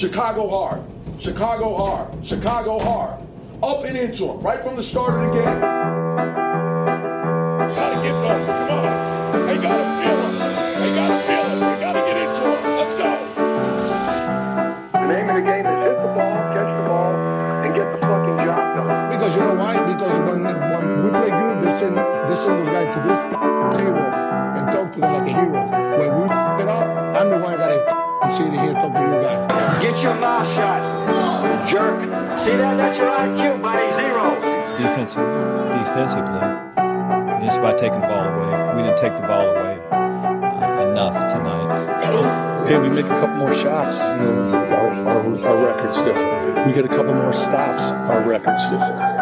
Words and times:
Chicago 0.00 0.48
hard. 0.48 0.80
Chicago 1.18 1.76
hard. 1.76 2.24
Chicago 2.24 2.78
hard. 2.78 3.20
Up 3.62 3.84
and 3.84 3.98
into 3.98 4.28
them, 4.28 4.40
right 4.40 4.62
from 4.64 4.76
the 4.76 4.82
start 4.82 5.12
of 5.12 5.26
the 5.26 5.32
game. 5.38 5.60
Gotta 7.68 8.00
get 8.00 8.16
them. 8.16 8.46
Come 8.46 8.78
on. 8.80 9.46
They 9.46 9.58
gotta 9.60 9.84
feel 10.00 10.16
him. 10.24 10.32
They 10.80 10.90
gotta 10.96 11.20
feel 11.28 11.44
us. 11.44 11.60
They 11.60 11.76
gotta 11.84 12.00
get 12.00 12.16
into 12.16 12.40
him. 12.48 12.60
Let's 12.80 12.94
go. 12.96 13.10
The 15.00 15.06
name 15.06 15.28
of 15.28 15.34
the 15.36 15.42
game 15.42 15.66
is 15.68 15.78
hit 15.84 15.96
the 16.00 16.08
ball, 16.16 16.36
catch 16.56 16.72
the 16.80 16.84
ball, 16.88 17.12
and 17.60 17.74
get 17.74 17.92
the 17.92 18.00
fucking 18.00 18.38
job 18.40 18.64
done. 18.80 19.10
Because 19.10 19.36
you 19.36 19.42
know 19.42 19.52
why? 19.52 19.84
Because 19.84 20.16
when, 20.20 20.40
when 20.44 20.84
we 21.04 21.10
play 21.10 21.28
good, 21.28 21.60
they 21.60 21.72
send, 21.76 21.98
they 21.98 22.36
send 22.36 22.58
those 22.58 22.70
guys 22.70 22.88
to 22.94 23.00
this 23.04 23.18
table 23.76 24.00
and 24.00 24.72
talk 24.72 24.92
to 24.92 25.00
them 25.00 25.12
like 25.12 25.28
a 25.28 25.34
hero. 25.38 25.68
When 25.98 26.10
we 26.16 26.24
it 26.24 26.68
up, 26.70 26.99
gotta 28.30 28.50
sit 28.50 28.60
here 28.60 28.72
talk 28.74 28.92
to 28.94 29.00
you 29.00 29.22
guys. 29.22 29.82
Get 29.82 30.02
your 30.02 30.14
mouth 30.14 30.46
shut, 30.54 31.68
jerk. 31.68 32.00
See 32.44 32.56
that? 32.56 32.76
That's 32.76 32.98
your 32.98 33.10
IQ, 33.10 33.62
buddy. 33.62 33.90
Zero. 33.98 34.38
defensive, 34.78 35.26
defensively, 35.74 36.40
just 37.46 37.58
by 37.60 37.72
taking 37.74 38.00
the 38.00 38.06
ball 38.06 38.26
away. 38.30 38.76
We 38.76 38.82
didn't 38.82 39.00
take 39.00 39.12
the 39.20 39.26
ball 39.26 39.46
away 39.50 39.78
uh, 39.90 40.90
enough 40.90 41.14
tonight. 41.34 42.68
Hey, 42.68 42.78
we 42.78 42.88
make 42.88 43.06
a 43.06 43.08
couple 43.08 43.36
more 43.36 43.54
shots, 43.54 43.96
you 43.96 44.26
know, 44.26 44.52
our, 44.54 44.90
our, 45.08 45.46
our 45.46 45.66
record's 45.66 45.98
different. 46.02 46.66
We 46.66 46.72
get 46.72 46.84
a 46.84 46.88
couple 46.88 47.14
more 47.14 47.32
stops, 47.32 47.82
our 47.82 48.22
record's 48.22 48.62
different. 48.64 49.19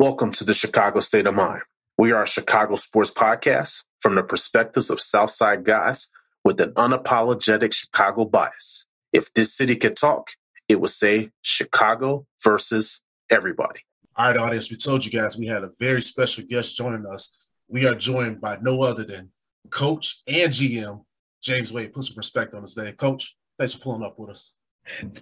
Welcome 0.00 0.32
to 0.32 0.44
the 0.44 0.54
Chicago 0.54 1.00
State 1.00 1.26
of 1.26 1.34
Mind. 1.34 1.60
We 1.98 2.10
are 2.10 2.22
a 2.22 2.26
Chicago 2.26 2.76
sports 2.76 3.10
podcast 3.10 3.84
from 3.98 4.14
the 4.14 4.22
perspectives 4.22 4.88
of 4.88 4.98
Southside 4.98 5.62
guys 5.62 6.08
with 6.42 6.58
an 6.62 6.70
unapologetic 6.70 7.74
Chicago 7.74 8.24
bias. 8.24 8.86
If 9.12 9.34
this 9.34 9.54
city 9.54 9.76
could 9.76 9.96
talk, 9.96 10.30
it 10.70 10.80
would 10.80 10.88
say 10.88 11.32
Chicago 11.42 12.24
versus 12.42 13.02
everybody. 13.30 13.80
All 14.16 14.28
right, 14.28 14.38
audience, 14.38 14.70
we 14.70 14.78
told 14.78 15.04
you 15.04 15.12
guys 15.12 15.36
we 15.36 15.48
had 15.48 15.64
a 15.64 15.70
very 15.78 16.00
special 16.00 16.44
guest 16.48 16.78
joining 16.78 17.04
us. 17.04 17.44
We 17.68 17.86
are 17.86 17.94
joined 17.94 18.40
by 18.40 18.56
no 18.62 18.80
other 18.80 19.04
than 19.04 19.32
Coach 19.68 20.22
and 20.26 20.50
GM 20.50 21.04
James 21.42 21.74
Wade. 21.74 21.92
Put 21.92 22.04
some 22.04 22.16
respect 22.16 22.54
on 22.54 22.62
his 22.62 22.74
name. 22.74 22.94
Coach, 22.94 23.36
thanks 23.58 23.74
for 23.74 23.80
pulling 23.80 24.04
up 24.04 24.18
with 24.18 24.30
us. 24.30 24.54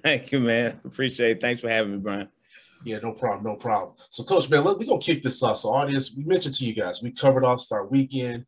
Thank 0.04 0.30
you, 0.30 0.38
man. 0.38 0.78
Appreciate 0.84 1.32
it. 1.32 1.40
Thanks 1.40 1.62
for 1.62 1.68
having 1.68 1.94
me, 1.94 1.98
Brian. 1.98 2.28
Yeah, 2.84 2.98
no 2.98 3.12
problem, 3.12 3.44
no 3.44 3.56
problem. 3.56 3.96
So, 4.10 4.24
Coach, 4.24 4.48
man, 4.48 4.62
look, 4.62 4.78
we're 4.78 4.86
gonna 4.86 5.00
kick 5.00 5.22
this 5.22 5.42
off. 5.42 5.58
So, 5.58 5.70
audience, 5.74 6.14
we 6.16 6.24
mentioned 6.24 6.54
to 6.56 6.64
you 6.64 6.74
guys, 6.74 7.02
we 7.02 7.10
covered 7.10 7.44
All 7.44 7.58
Star 7.58 7.86
Weekend. 7.86 8.44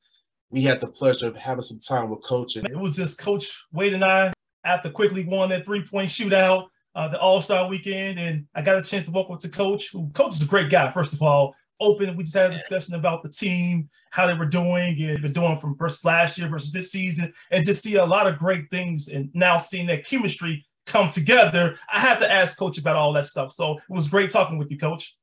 We 0.50 0.62
had 0.62 0.80
the 0.80 0.88
pleasure 0.88 1.28
of 1.28 1.36
having 1.36 1.62
some 1.62 1.78
time 1.78 2.10
with 2.10 2.22
Coach, 2.22 2.56
and 2.56 2.66
It 2.66 2.76
was 2.76 2.96
just 2.96 3.18
Coach 3.18 3.50
Wade 3.72 3.94
and 3.94 4.04
I 4.04 4.32
after 4.64 4.90
Quigley 4.90 5.24
won 5.24 5.48
that 5.50 5.64
three 5.64 5.84
point 5.84 6.10
shootout, 6.10 6.66
uh, 6.94 7.08
the 7.08 7.18
All 7.18 7.40
Star 7.40 7.68
weekend, 7.68 8.18
and 8.18 8.46
I 8.54 8.62
got 8.62 8.76
a 8.76 8.82
chance 8.82 9.04
to 9.04 9.10
walk 9.10 9.30
up 9.30 9.38
to 9.40 9.48
Coach. 9.48 9.94
Coach 10.14 10.34
is 10.34 10.42
a 10.42 10.46
great 10.46 10.70
guy. 10.70 10.90
First 10.90 11.12
of 11.12 11.22
all, 11.22 11.54
open. 11.80 12.16
We 12.16 12.24
just 12.24 12.36
had 12.36 12.50
a 12.50 12.54
discussion 12.54 12.94
about 12.94 13.22
the 13.22 13.28
team, 13.28 13.88
how 14.10 14.26
they 14.26 14.34
were 14.34 14.46
doing, 14.46 15.00
and 15.02 15.22
been 15.22 15.32
doing 15.32 15.58
from 15.58 15.76
versus 15.76 16.04
last 16.04 16.38
year 16.38 16.48
versus 16.48 16.72
this 16.72 16.92
season, 16.92 17.32
and 17.50 17.64
just 17.64 17.82
see 17.82 17.96
a 17.96 18.04
lot 18.04 18.26
of 18.26 18.38
great 18.38 18.70
things. 18.70 19.08
And 19.08 19.30
now 19.34 19.58
seeing 19.58 19.86
that 19.86 20.06
chemistry 20.06 20.66
come 20.90 21.10
together, 21.10 21.76
I 21.92 22.00
had 22.00 22.18
to 22.18 22.30
ask 22.30 22.58
Coach 22.58 22.78
about 22.78 22.96
all 22.96 23.12
that 23.14 23.26
stuff. 23.26 23.50
So 23.50 23.78
it 23.78 23.82
was 23.88 24.08
great 24.08 24.30
talking 24.30 24.58
with 24.58 24.70
you, 24.70 24.78
Coach. 24.78 25.16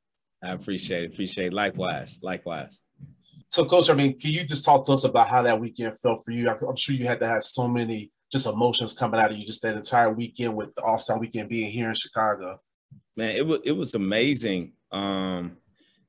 I 0.44 0.52
appreciate 0.52 1.04
it. 1.04 1.14
Appreciate 1.14 1.48
it. 1.48 1.54
Likewise. 1.54 2.20
Likewise. 2.22 2.82
so, 3.50 3.66
Coach, 3.66 3.90
I 3.90 3.94
mean, 3.94 4.20
can 4.20 4.32
you 4.32 4.44
just 4.44 4.66
talk 4.66 4.86
to 4.86 4.94
us 4.94 5.04
about 5.04 5.30
how 5.30 5.42
that 5.44 5.60
weekend 5.60 6.00
felt 6.00 6.24
for 6.24 6.32
you? 6.32 6.50
I'm 6.50 6.58
I'm 6.68 6.76
sure 6.76 6.96
you 6.96 7.06
had 7.06 7.20
to 7.20 7.28
have 7.28 7.44
so 7.44 7.68
many 7.68 8.12
just 8.32 8.46
emotions 8.46 8.94
coming 8.94 9.20
out 9.20 9.32
of 9.32 9.38
you 9.38 9.46
just 9.46 9.62
that 9.62 9.76
entire 9.76 10.12
weekend 10.12 10.56
with 10.56 10.76
the 10.76 10.82
All 10.82 10.98
Star 10.98 11.18
Weekend 11.18 11.50
being 11.50 11.72
here 11.72 11.90
in 11.90 11.96
Chicago. 11.96 12.62
Man, 13.16 13.36
it 13.36 13.46
was 13.46 13.60
it 13.64 13.72
was 13.72 13.96
amazing. 13.96 14.74
Um 14.92 15.58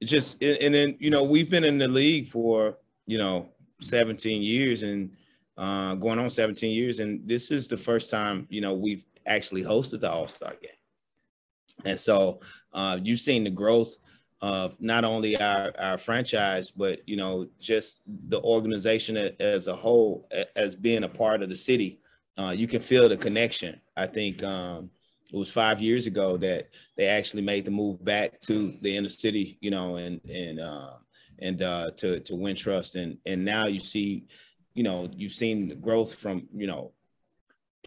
it's 0.00 0.10
just 0.10 0.42
and 0.42 0.58
and 0.58 0.74
then 0.74 0.96
you 0.98 1.10
know, 1.10 1.22
we've 1.22 1.50
been 1.50 1.64
in 1.64 1.78
the 1.78 1.88
league 1.88 2.28
for, 2.28 2.76
you 3.06 3.18
know, 3.18 3.48
17 3.80 4.42
years 4.42 4.82
and 4.82 5.10
uh 5.56 5.94
going 5.94 6.18
on 6.18 6.28
17 6.28 6.72
years. 6.72 6.98
And 6.98 7.26
this 7.26 7.50
is 7.50 7.68
the 7.68 7.76
first 7.76 8.10
time, 8.10 8.46
you 8.50 8.60
know, 8.60 8.74
we've 8.74 9.04
actually 9.28 9.62
hosted 9.62 10.00
the 10.00 10.10
All-Star 10.10 10.54
game. 10.62 10.80
And 11.84 11.98
so 11.98 12.40
uh 12.72 12.98
you've 13.02 13.20
seen 13.20 13.44
the 13.44 13.50
growth 13.50 13.96
of 14.40 14.76
not 14.80 15.04
only 15.04 15.40
our, 15.40 15.72
our 15.78 15.98
franchise, 15.98 16.70
but 16.70 17.00
you 17.08 17.16
know, 17.16 17.48
just 17.58 18.02
the 18.28 18.40
organization 18.42 19.16
as 19.40 19.66
a 19.66 19.74
whole, 19.74 20.28
as 20.54 20.76
being 20.76 21.04
a 21.04 21.08
part 21.08 21.42
of 21.42 21.48
the 21.48 21.56
city. 21.56 22.00
Uh, 22.36 22.54
you 22.56 22.68
can 22.68 22.80
feel 22.80 23.08
the 23.08 23.16
connection. 23.16 23.80
I 23.96 24.06
think 24.06 24.44
um, 24.44 24.90
it 25.32 25.36
was 25.36 25.50
five 25.50 25.80
years 25.80 26.06
ago 26.06 26.36
that 26.36 26.68
they 26.96 27.06
actually 27.06 27.42
made 27.42 27.64
the 27.64 27.72
move 27.72 28.04
back 28.04 28.40
to 28.42 28.76
the 28.80 28.96
inner 28.96 29.08
city, 29.08 29.58
you 29.60 29.70
know, 29.70 29.96
and 29.96 30.20
and 30.30 30.60
uh, 30.60 30.92
and 31.40 31.62
uh, 31.62 31.90
to 31.96 32.20
to 32.20 32.32
Wintrust, 32.34 32.94
and 32.94 33.18
and 33.26 33.44
now 33.44 33.66
you 33.66 33.80
see, 33.80 34.26
you 34.74 34.84
know, 34.84 35.08
you've 35.16 35.32
seen 35.32 35.68
the 35.68 35.74
growth 35.74 36.14
from 36.14 36.48
you 36.54 36.68
know 36.68 36.92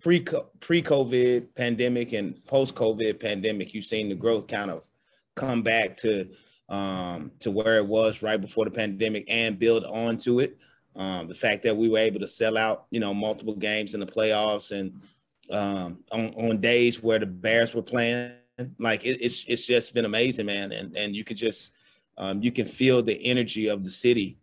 pre 0.02 0.26
pre 0.60 0.82
COVID 0.82 1.56
pandemic 1.56 2.14
and 2.14 2.44
post 2.46 2.76
COVID 2.76 3.20
pandemic. 3.20 3.74
You've 3.74 3.86
seen 3.86 4.10
the 4.10 4.16
growth 4.16 4.48
kind 4.48 4.72
of 4.72 4.88
come 5.36 5.62
back 5.62 5.96
to 5.98 6.28
um, 6.70 7.32
to 7.40 7.52
where 7.52 7.78
it 7.78 7.86
was 7.86 8.22
right 8.22 8.40
before 8.40 8.66
the 8.66 8.72
pandemic 8.72 9.26
and 9.28 9.60
build 9.60 9.86
onto 9.86 10.40
it. 10.40 10.58
Um, 10.96 11.28
the 11.28 11.36
fact 11.36 11.64
that 11.64 11.76
we 11.76 11.88
were 11.88 12.00
able 12.00 12.20
to 12.20 12.28
sell 12.28 12.58
out, 12.58 12.86
you 12.90 13.00
know, 13.00 13.14
multiple 13.14 13.56
games 13.56 13.94
in 13.94 14.00
the 14.00 14.06
playoffs 14.06 14.78
and 14.78 15.02
um, 15.50 16.04
on, 16.12 16.34
on 16.36 16.62
days 16.62 17.02
where 17.02 17.20
the 17.20 17.26
Bears 17.26 17.74
were 17.74 17.82
playing, 17.82 18.32
like 18.80 19.06
it, 19.06 19.22
it's 19.22 19.46
it's 19.48 19.66
just 19.66 19.94
been 19.94 20.06
amazing, 20.06 20.48
man. 20.48 20.72
And 20.72 20.96
and 20.98 21.16
you 21.16 21.24
could 21.24 21.38
just 21.38 21.72
um, 22.18 22.42
you 22.42 22.52
can 22.52 22.66
feel 22.66 23.02
the 23.02 23.24
energy 23.24 23.68
of 23.68 23.84
the 23.84 23.90
city 23.90 24.38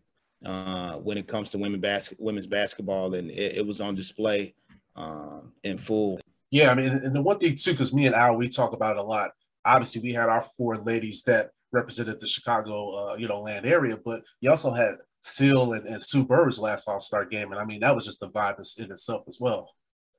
uh, 0.44 0.94
when 0.96 1.18
it 1.18 1.26
comes 1.26 1.50
to 1.50 1.58
women 1.58 1.82
women's 2.18 2.46
basketball, 2.46 3.14
and 3.14 3.30
it, 3.30 3.58
it 3.58 3.66
was 3.66 3.80
on 3.80 3.94
display 3.94 4.54
um, 4.98 5.52
in 5.62 5.78
full. 5.78 6.20
Yeah, 6.50 6.70
I 6.70 6.74
mean, 6.74 6.88
and 6.88 7.14
the 7.14 7.22
one 7.22 7.38
thing 7.38 7.56
too, 7.56 7.72
because 7.72 7.92
me 7.92 8.06
and 8.06 8.14
Al, 8.14 8.36
we 8.36 8.48
talk 8.48 8.72
about 8.72 8.96
it 8.96 9.00
a 9.00 9.02
lot. 9.02 9.30
Obviously, 9.64 10.02
we 10.02 10.12
had 10.12 10.28
our 10.28 10.40
four 10.40 10.76
ladies 10.78 11.22
that 11.24 11.50
represented 11.72 12.20
the 12.20 12.26
Chicago, 12.26 13.10
uh, 13.10 13.16
you 13.16 13.28
know, 13.28 13.40
land 13.40 13.66
area, 13.66 13.98
but 14.02 14.22
you 14.40 14.50
also 14.50 14.70
had 14.70 14.94
Syl 15.20 15.74
and, 15.74 15.86
and 15.86 16.02
Sue 16.02 16.24
Bird's 16.24 16.58
last 16.58 16.88
All 16.88 17.00
Star 17.00 17.24
game, 17.24 17.52
and 17.52 17.60
I 17.60 17.64
mean, 17.64 17.80
that 17.80 17.94
was 17.94 18.04
just 18.04 18.20
the 18.20 18.28
vibe 18.28 18.58
in, 18.58 18.84
in 18.84 18.92
itself 18.92 19.24
as 19.28 19.38
well. 19.40 19.70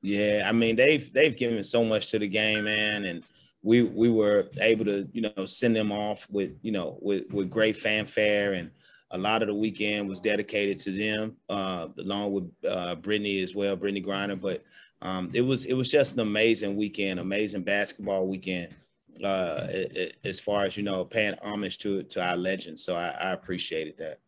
Yeah, 0.01 0.43
I 0.45 0.53
mean 0.53 0.75
they've 0.75 1.11
they've 1.11 1.35
given 1.35 1.63
so 1.63 1.83
much 1.83 2.11
to 2.11 2.19
the 2.19 2.27
game, 2.27 2.63
man, 2.65 3.05
and 3.05 3.23
we 3.61 3.83
we 3.83 4.09
were 4.09 4.47
able 4.61 4.85
to 4.85 5.07
you 5.11 5.21
know 5.21 5.45
send 5.45 5.75
them 5.75 5.91
off 5.91 6.25
with 6.29 6.51
you 6.61 6.71
know 6.71 6.97
with 7.01 7.29
with 7.31 7.49
great 7.49 7.75
fanfare, 7.75 8.53
and 8.53 8.71
a 9.11 9.17
lot 9.17 9.41
of 9.41 9.47
the 9.47 9.53
weekend 9.53 10.07
was 10.07 10.19
dedicated 10.19 10.79
to 10.79 10.91
them, 10.91 11.37
uh, 11.49 11.87
along 11.97 12.31
with 12.31 12.51
uh, 12.69 12.95
Brittney 12.95 13.43
as 13.43 13.55
well, 13.55 13.75
Brittney 13.75 14.05
Griner. 14.05 14.39
But 14.39 14.63
um, 15.01 15.31
it 15.33 15.41
was 15.41 15.65
it 15.65 15.73
was 15.73 15.91
just 15.91 16.13
an 16.13 16.19
amazing 16.21 16.75
weekend, 16.75 17.19
amazing 17.19 17.63
basketball 17.63 18.27
weekend. 18.27 18.73
Uh, 19.23 19.67
it, 19.69 19.97
it, 19.97 20.15
as 20.23 20.39
far 20.39 20.63
as 20.63 20.77
you 20.77 20.83
know, 20.83 21.03
paying 21.03 21.35
homage 21.41 21.77
to 21.79 22.03
to 22.03 22.23
our 22.25 22.37
legends, 22.37 22.83
so 22.83 22.95
I, 22.95 23.09
I 23.09 23.31
appreciated 23.31 23.97
that. 23.97 24.19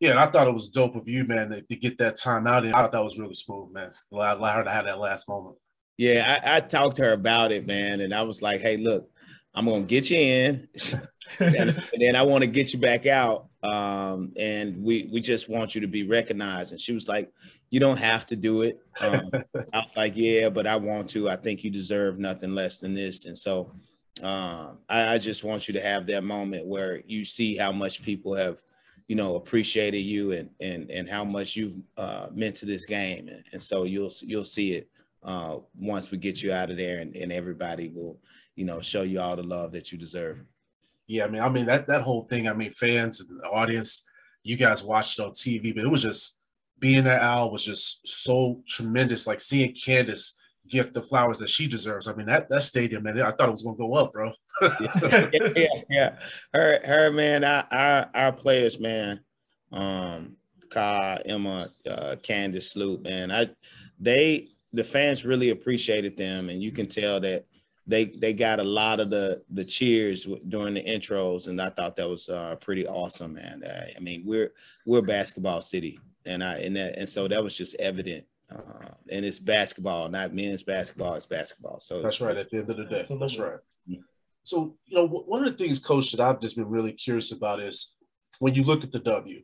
Yeah, 0.00 0.10
and 0.10 0.18
I 0.18 0.26
thought 0.26 0.48
it 0.48 0.54
was 0.54 0.68
dope 0.68 0.96
of 0.96 1.06
you, 1.06 1.24
man, 1.24 1.50
to, 1.50 1.62
to 1.62 1.76
get 1.76 1.98
that 1.98 2.16
time 2.16 2.46
out. 2.46 2.64
And 2.64 2.74
I 2.74 2.80
thought 2.80 2.92
that 2.92 3.04
was 3.04 3.18
really 3.18 3.34
smooth, 3.34 3.72
man. 3.72 3.92
Allow 4.10 4.56
her 4.56 4.64
to 4.64 4.70
have 4.70 4.84
that 4.86 4.98
last 4.98 5.28
moment. 5.28 5.56
Yeah, 5.96 6.40
I, 6.44 6.56
I 6.56 6.60
talked 6.60 6.96
to 6.96 7.04
her 7.04 7.12
about 7.12 7.52
it, 7.52 7.66
man, 7.66 8.00
and 8.00 8.14
I 8.14 8.22
was 8.22 8.42
like, 8.42 8.60
"Hey, 8.60 8.76
look, 8.76 9.08
I'm 9.54 9.66
gonna 9.66 9.82
get 9.82 10.10
you 10.10 10.18
in, 10.18 10.68
and, 11.38 11.56
and 11.92 12.00
then 12.00 12.16
I 12.16 12.22
want 12.22 12.42
to 12.42 12.48
get 12.48 12.72
you 12.72 12.78
back 12.78 13.06
out, 13.06 13.48
um, 13.62 14.32
and 14.36 14.82
we 14.82 15.08
we 15.12 15.20
just 15.20 15.48
want 15.48 15.74
you 15.74 15.80
to 15.80 15.86
be 15.86 16.06
recognized." 16.06 16.72
And 16.72 16.80
she 16.80 16.92
was 16.92 17.08
like, 17.08 17.30
"You 17.70 17.80
don't 17.80 17.98
have 17.98 18.26
to 18.26 18.36
do 18.36 18.62
it." 18.62 18.78
Um, 19.00 19.20
I 19.72 19.78
was 19.80 19.96
like, 19.96 20.16
"Yeah, 20.16 20.48
but 20.48 20.66
I 20.66 20.76
want 20.76 21.08
to. 21.10 21.28
I 21.28 21.36
think 21.36 21.64
you 21.64 21.70
deserve 21.70 22.18
nothing 22.18 22.54
less 22.54 22.78
than 22.78 22.94
this." 22.94 23.26
And 23.26 23.38
so, 23.38 23.72
um, 24.22 24.78
I, 24.88 25.14
I 25.14 25.18
just 25.18 25.44
want 25.44 25.68
you 25.68 25.74
to 25.74 25.80
have 25.80 26.06
that 26.08 26.24
moment 26.24 26.66
where 26.66 27.02
you 27.06 27.24
see 27.24 27.56
how 27.56 27.72
much 27.72 28.02
people 28.02 28.34
have 28.34 28.60
you 29.08 29.16
know 29.16 29.36
appreciated 29.36 30.00
you 30.00 30.32
and 30.32 30.48
and 30.60 30.90
and 30.90 31.08
how 31.08 31.24
much 31.24 31.56
you've 31.56 31.76
uh, 31.96 32.28
meant 32.32 32.56
to 32.56 32.66
this 32.66 32.86
game 32.86 33.28
and, 33.28 33.44
and 33.52 33.62
so 33.62 33.84
you'll 33.84 34.12
you'll 34.22 34.44
see 34.44 34.72
it 34.72 34.88
uh, 35.22 35.58
once 35.78 36.10
we 36.10 36.18
get 36.18 36.42
you 36.42 36.52
out 36.52 36.70
of 36.70 36.76
there 36.76 36.98
and, 37.00 37.14
and 37.16 37.32
everybody 37.32 37.88
will 37.88 38.18
you 38.56 38.64
know 38.64 38.80
show 38.80 39.02
you 39.02 39.20
all 39.20 39.36
the 39.36 39.42
love 39.42 39.72
that 39.72 39.92
you 39.92 39.98
deserve 39.98 40.38
Yeah, 41.12 41.26
I 41.26 41.28
mean, 41.28 41.42
I 41.42 41.48
mean 41.50 41.66
that 41.66 41.86
that 41.88 42.00
whole 42.00 42.22
thing. 42.22 42.48
I 42.48 42.54
mean, 42.54 42.72
fans 42.72 43.20
and 43.20 43.38
the 43.38 43.44
audience, 43.44 44.06
you 44.44 44.56
guys 44.56 44.82
watched 44.82 45.18
it 45.18 45.22
on 45.22 45.32
TV, 45.32 45.74
but 45.74 45.84
it 45.84 45.90
was 45.90 46.00
just 46.00 46.38
being 46.78 47.04
there. 47.04 47.20
Al 47.20 47.50
was 47.50 47.62
just 47.62 48.08
so 48.08 48.62
tremendous. 48.66 49.26
Like 49.26 49.38
seeing 49.38 49.74
Candace 49.74 50.32
gift 50.66 50.94
the 50.94 51.02
flowers 51.02 51.36
that 51.40 51.50
she 51.50 51.68
deserves. 51.68 52.08
I 52.08 52.14
mean, 52.14 52.28
that 52.28 52.48
that 52.48 52.62
stadium, 52.62 53.02
man, 53.02 53.20
I 53.20 53.30
thought 53.32 53.50
it 53.50 53.52
was 53.52 53.62
to 53.62 53.74
go 53.76 53.92
up, 53.92 54.12
bro. 54.12 54.32
yeah, 54.62 55.28
yeah, 55.54 55.66
yeah, 55.90 56.16
Her, 56.54 56.80
her, 56.82 57.12
man, 57.12 57.44
our, 57.44 57.66
our, 57.70 58.10
our 58.14 58.32
players, 58.32 58.80
man. 58.80 59.20
Um, 59.70 60.36
Ka, 60.70 61.18
Emma, 61.26 61.68
uh, 61.86 62.16
Candace, 62.22 62.70
Sloot, 62.70 63.02
man. 63.02 63.30
I, 63.30 63.50
they, 64.00 64.48
the 64.72 64.82
fans 64.82 65.26
really 65.26 65.50
appreciated 65.50 66.16
them, 66.16 66.48
and 66.48 66.62
you 66.62 66.72
can 66.72 66.88
tell 66.88 67.20
that 67.20 67.44
they 67.86 68.06
they 68.06 68.32
got 68.32 68.60
a 68.60 68.64
lot 68.64 69.00
of 69.00 69.10
the 69.10 69.42
the 69.50 69.64
cheers 69.64 70.26
during 70.48 70.74
the 70.74 70.84
intros, 70.84 71.48
and 71.48 71.60
I 71.60 71.70
thought 71.70 71.96
that 71.96 72.08
was 72.08 72.28
uh, 72.28 72.56
pretty 72.56 72.86
awesome, 72.86 73.34
man. 73.34 73.62
Uh, 73.64 73.86
I 73.96 74.00
mean, 74.00 74.22
we're 74.24 74.52
we're 74.86 75.02
basketball 75.02 75.60
city, 75.60 75.98
and 76.24 76.44
I 76.44 76.58
and 76.58 76.76
that, 76.76 76.98
and 76.98 77.08
so 77.08 77.26
that 77.28 77.42
was 77.42 77.56
just 77.56 77.74
evident. 77.76 78.24
Uh, 78.50 78.88
and 79.10 79.24
it's 79.24 79.38
basketball, 79.38 80.08
not 80.08 80.34
men's 80.34 80.62
basketball. 80.62 81.14
It's 81.14 81.26
basketball. 81.26 81.80
So 81.80 82.02
that's 82.02 82.20
right. 82.20 82.36
At 82.36 82.50
the 82.50 82.58
end 82.58 82.70
of 82.70 82.76
the 82.76 82.84
day, 82.84 83.02
So 83.02 83.16
that's 83.16 83.38
right. 83.38 83.58
So 84.44 84.76
you 84.86 84.96
know, 84.96 85.06
one 85.06 85.44
of 85.44 85.50
the 85.50 85.64
things, 85.64 85.78
Coach, 85.78 86.12
that 86.12 86.20
I've 86.20 86.40
just 86.40 86.56
been 86.56 86.68
really 86.68 86.92
curious 86.92 87.32
about 87.32 87.60
is 87.60 87.94
when 88.38 88.54
you 88.54 88.62
look 88.62 88.84
at 88.84 88.92
the 88.92 88.98
W, 88.98 89.42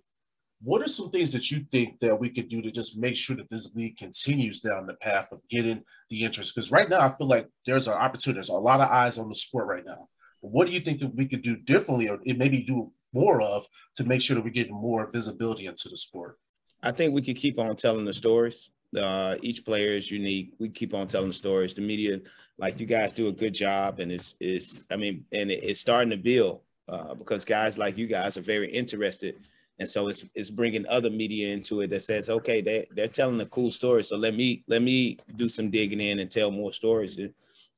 what 0.61 0.83
are 0.83 0.89
some 0.89 1.11
things 1.11 1.31
that 1.33 1.51
you 1.51 1.65
think 1.71 2.01
that 2.01 2.19
we 2.19 2.31
could 2.31 2.49
do 2.49 2.61
to 2.63 2.71
just 2.71 2.99
make 2.99 3.17
sure 3.17 3.37
that 3.37 3.49
this 3.49 3.73
league 3.75 3.97
continues 3.97 4.59
down 4.61 4.87
the 4.87 4.95
path 4.95 5.31
of 5.31 5.47
getting 5.49 5.85
the 6.11 6.25
interest? 6.25 6.55
Because 6.55 6.73
right 6.73 6.89
now, 6.89 7.01
I 7.01 7.11
feel 7.11 7.29
like 7.29 7.49
there's 7.65 7.87
an 7.87 7.95
opportunity. 7.95 8.39
There's 8.39 8.49
a 8.49 8.55
lot 8.55 8.81
of 8.81 8.89
eyes 8.89 9.19
on 9.19 9.29
the 9.29 9.37
sport 9.37 9.69
right 9.69 9.85
now. 9.87 10.09
What 10.41 10.67
do 10.67 10.73
you 10.73 10.81
think 10.81 10.99
that 11.01 11.15
we 11.15 11.27
could 11.27 11.43
do 11.43 11.57
differently, 11.57 12.09
or 12.09 12.19
maybe 12.25 12.63
do 12.63 12.93
more 13.13 13.41
of, 13.41 13.67
to 13.97 14.05
make 14.05 14.21
sure 14.21 14.35
that 14.35 14.45
we 14.45 14.51
get 14.51 14.71
more 14.71 15.11
visibility 15.11 15.67
into 15.67 15.89
the 15.89 15.97
sport? 15.97 16.39
I 16.83 16.93
think 16.93 17.15
we 17.15 17.23
could 17.23 17.37
keep 17.37 17.59
on 17.59 17.75
telling 17.77 18.05
the 18.05 18.13
stories. 18.13 18.71
Uh, 18.97 19.37
each 19.43 19.65
player 19.65 19.93
is 19.93 20.11
unique. 20.11 20.55
We 20.59 20.71
keep 20.71 20.95
on 20.95 21.07
telling 21.07 21.29
the 21.29 21.35
stories. 21.35 21.75
The 21.75 21.83
media, 21.83 22.21
like 22.57 22.81
you 22.81 22.87
guys, 22.87 23.13
do 23.13 23.29
a 23.29 23.33
good 23.33 23.55
job, 23.55 24.01
and 24.01 24.11
it's 24.11 24.35
it's. 24.41 24.81
I 24.91 24.97
mean, 24.97 25.25
and 25.31 25.51
it's 25.51 25.81
starting 25.81 26.11
to 26.11 26.17
build 26.17 26.63
uh, 26.89 27.15
because 27.15 27.45
guys 27.45 27.79
like 27.79 27.99
you 27.99 28.07
guys 28.07 28.37
are 28.37 28.43
very 28.43 28.71
interested 28.71 29.37
and 29.79 29.89
so 29.89 30.09
it's 30.09 30.25
it's 30.35 30.51
bringing 30.51 30.87
other 30.89 31.11
media 31.11 31.53
into 31.53 31.81
it 31.83 31.91
that 31.91 32.03
says 32.03 32.29
okay 32.29 32.61
they 32.61 32.87
they're 32.93 33.09
telling 33.09 33.41
a 33.41 33.47
cool 33.47 33.71
story. 33.71 34.03
So 34.03 34.17
let 34.17 34.35
me 34.35 34.65
let 34.67 34.83
me 34.83 35.19
do 35.37 35.49
some 35.49 35.71
digging 35.71 36.01
in 36.01 36.19
and 36.19 36.31
tell 36.31 36.51
more 36.51 36.73
stories. 36.73 37.19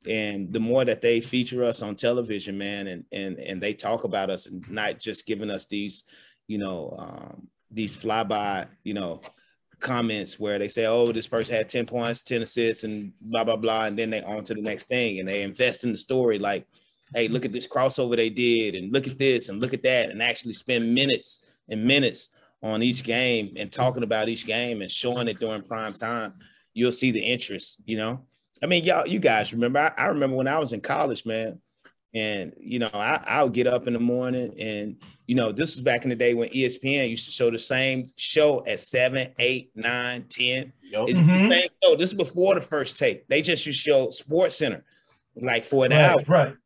And 0.09 0.51
the 0.51 0.61
more 0.61 0.87
that 0.87 1.03
they 1.03 1.21
feature 1.21 1.63
us 1.63 1.83
on 1.83 1.95
television 1.95 2.57
man 2.57 2.87
and 2.87 3.05
and 3.13 3.39
and 3.39 3.61
they 3.61 3.75
talk 3.75 4.05
about 4.05 4.31
us 4.31 4.47
and 4.47 4.69
not 4.71 4.99
just 4.99 5.27
giving 5.27 5.51
us 5.51 5.67
these 5.67 6.05
you 6.47 6.59
know 6.59 6.95
um, 6.99 7.49
these 7.71 7.97
flyby 7.97 8.67
you 8.83 8.95
know 8.95 9.21
comments 9.79 10.39
where 10.39 10.59
they 10.59 10.69
say 10.69 10.87
oh 10.87 11.11
this 11.11 11.27
person 11.27 11.55
had 11.55 11.69
10 11.69 11.87
points 11.87 12.21
10 12.21 12.43
assists 12.43 12.85
and 12.85 13.13
blah 13.21 13.45
blah 13.45 13.57
blah. 13.57 13.85
And 13.85 13.99
then 13.99 14.09
they 14.09 14.23
on 14.23 14.43
to 14.45 14.55
the 14.55 14.63
next 14.63 14.89
thing 14.89 15.19
and 15.19 15.29
they 15.29 15.43
invest 15.43 15.85
in 15.85 15.93
the 15.93 15.99
story. 15.99 16.39
Like 16.39 16.67
hey 17.15 17.29
look 17.29 17.45
at 17.45 17.53
this 17.53 17.69
crossover 17.69 18.17
they 18.17 18.31
did 18.31 18.75
and 18.75 18.91
look 18.91 19.07
at 19.07 19.19
this 19.19 19.51
and 19.51 19.61
look 19.61 19.75
at 19.75 19.83
that 19.83 20.09
and 20.09 20.23
actually 20.23 20.55
spend 20.55 20.95
minutes 20.95 21.43
and 21.71 21.85
minutes 21.85 22.31
on 22.63 22.83
each 22.83 23.03
game 23.05 23.55
and 23.57 23.73
talking 23.73 24.03
about 24.03 24.29
each 24.29 24.47
game 24.47 24.83
and 24.83 24.91
showing 24.91 25.29
it 25.29 25.41
during 25.41 25.63
prime 25.63 25.95
time, 25.95 26.35
you'll 26.75 26.93
see 26.93 27.11
the 27.11 27.21
interest, 27.21 27.79
you 27.85 27.97
know. 27.97 28.25
I 28.63 28.67
mean, 28.67 28.85
y'all, 28.85 29.09
you 29.09 29.19
guys 29.19 29.53
remember, 29.53 29.79
I, 29.79 29.93
I 30.03 30.07
remember 30.07 30.37
when 30.37 30.49
I 30.49 30.59
was 30.59 30.73
in 30.73 30.81
college, 30.81 31.25
man. 31.25 31.61
And 32.13 32.53
you 32.59 32.81
know, 32.81 32.91
I, 32.93 33.23
I 33.25 33.43
would 33.45 33.53
get 33.53 33.69
up 33.69 33.87
in 33.87 33.93
the 33.93 34.01
morning, 34.01 34.53
and 34.59 34.97
you 35.29 35.37
know, 35.37 35.53
this 35.53 35.77
was 35.77 35.85
back 35.85 36.03
in 36.03 36.11
the 36.11 36.17
day 36.17 36.35
when 36.35 36.49
ESPN 36.49 37.09
used 37.09 37.27
to 37.27 37.31
show 37.31 37.53
the 37.53 37.59
same 37.59 38.11
show 38.17 38.65
at 38.67 38.81
seven, 38.81 39.33
eight, 39.39 39.71
nine, 39.77 40.25
ten. 40.29 40.73
Yep. 40.83 41.09
It's 41.09 41.19
mm-hmm. 41.21 41.49
the 41.49 41.55
same 41.55 41.69
show. 41.85 41.95
This 41.95 42.11
is 42.11 42.17
before 42.17 42.57
the 42.57 42.61
first 42.61 42.97
tape. 42.97 43.27
They 43.29 43.43
just 43.43 43.65
used 43.65 43.85
to 43.85 43.91
show 43.91 44.07
SportsCenter, 44.09 44.83
like 45.41 45.65
for 45.65 45.85
an 45.85 45.93
right, 45.93 46.01
hour. 46.01 46.25
Right 46.27 46.57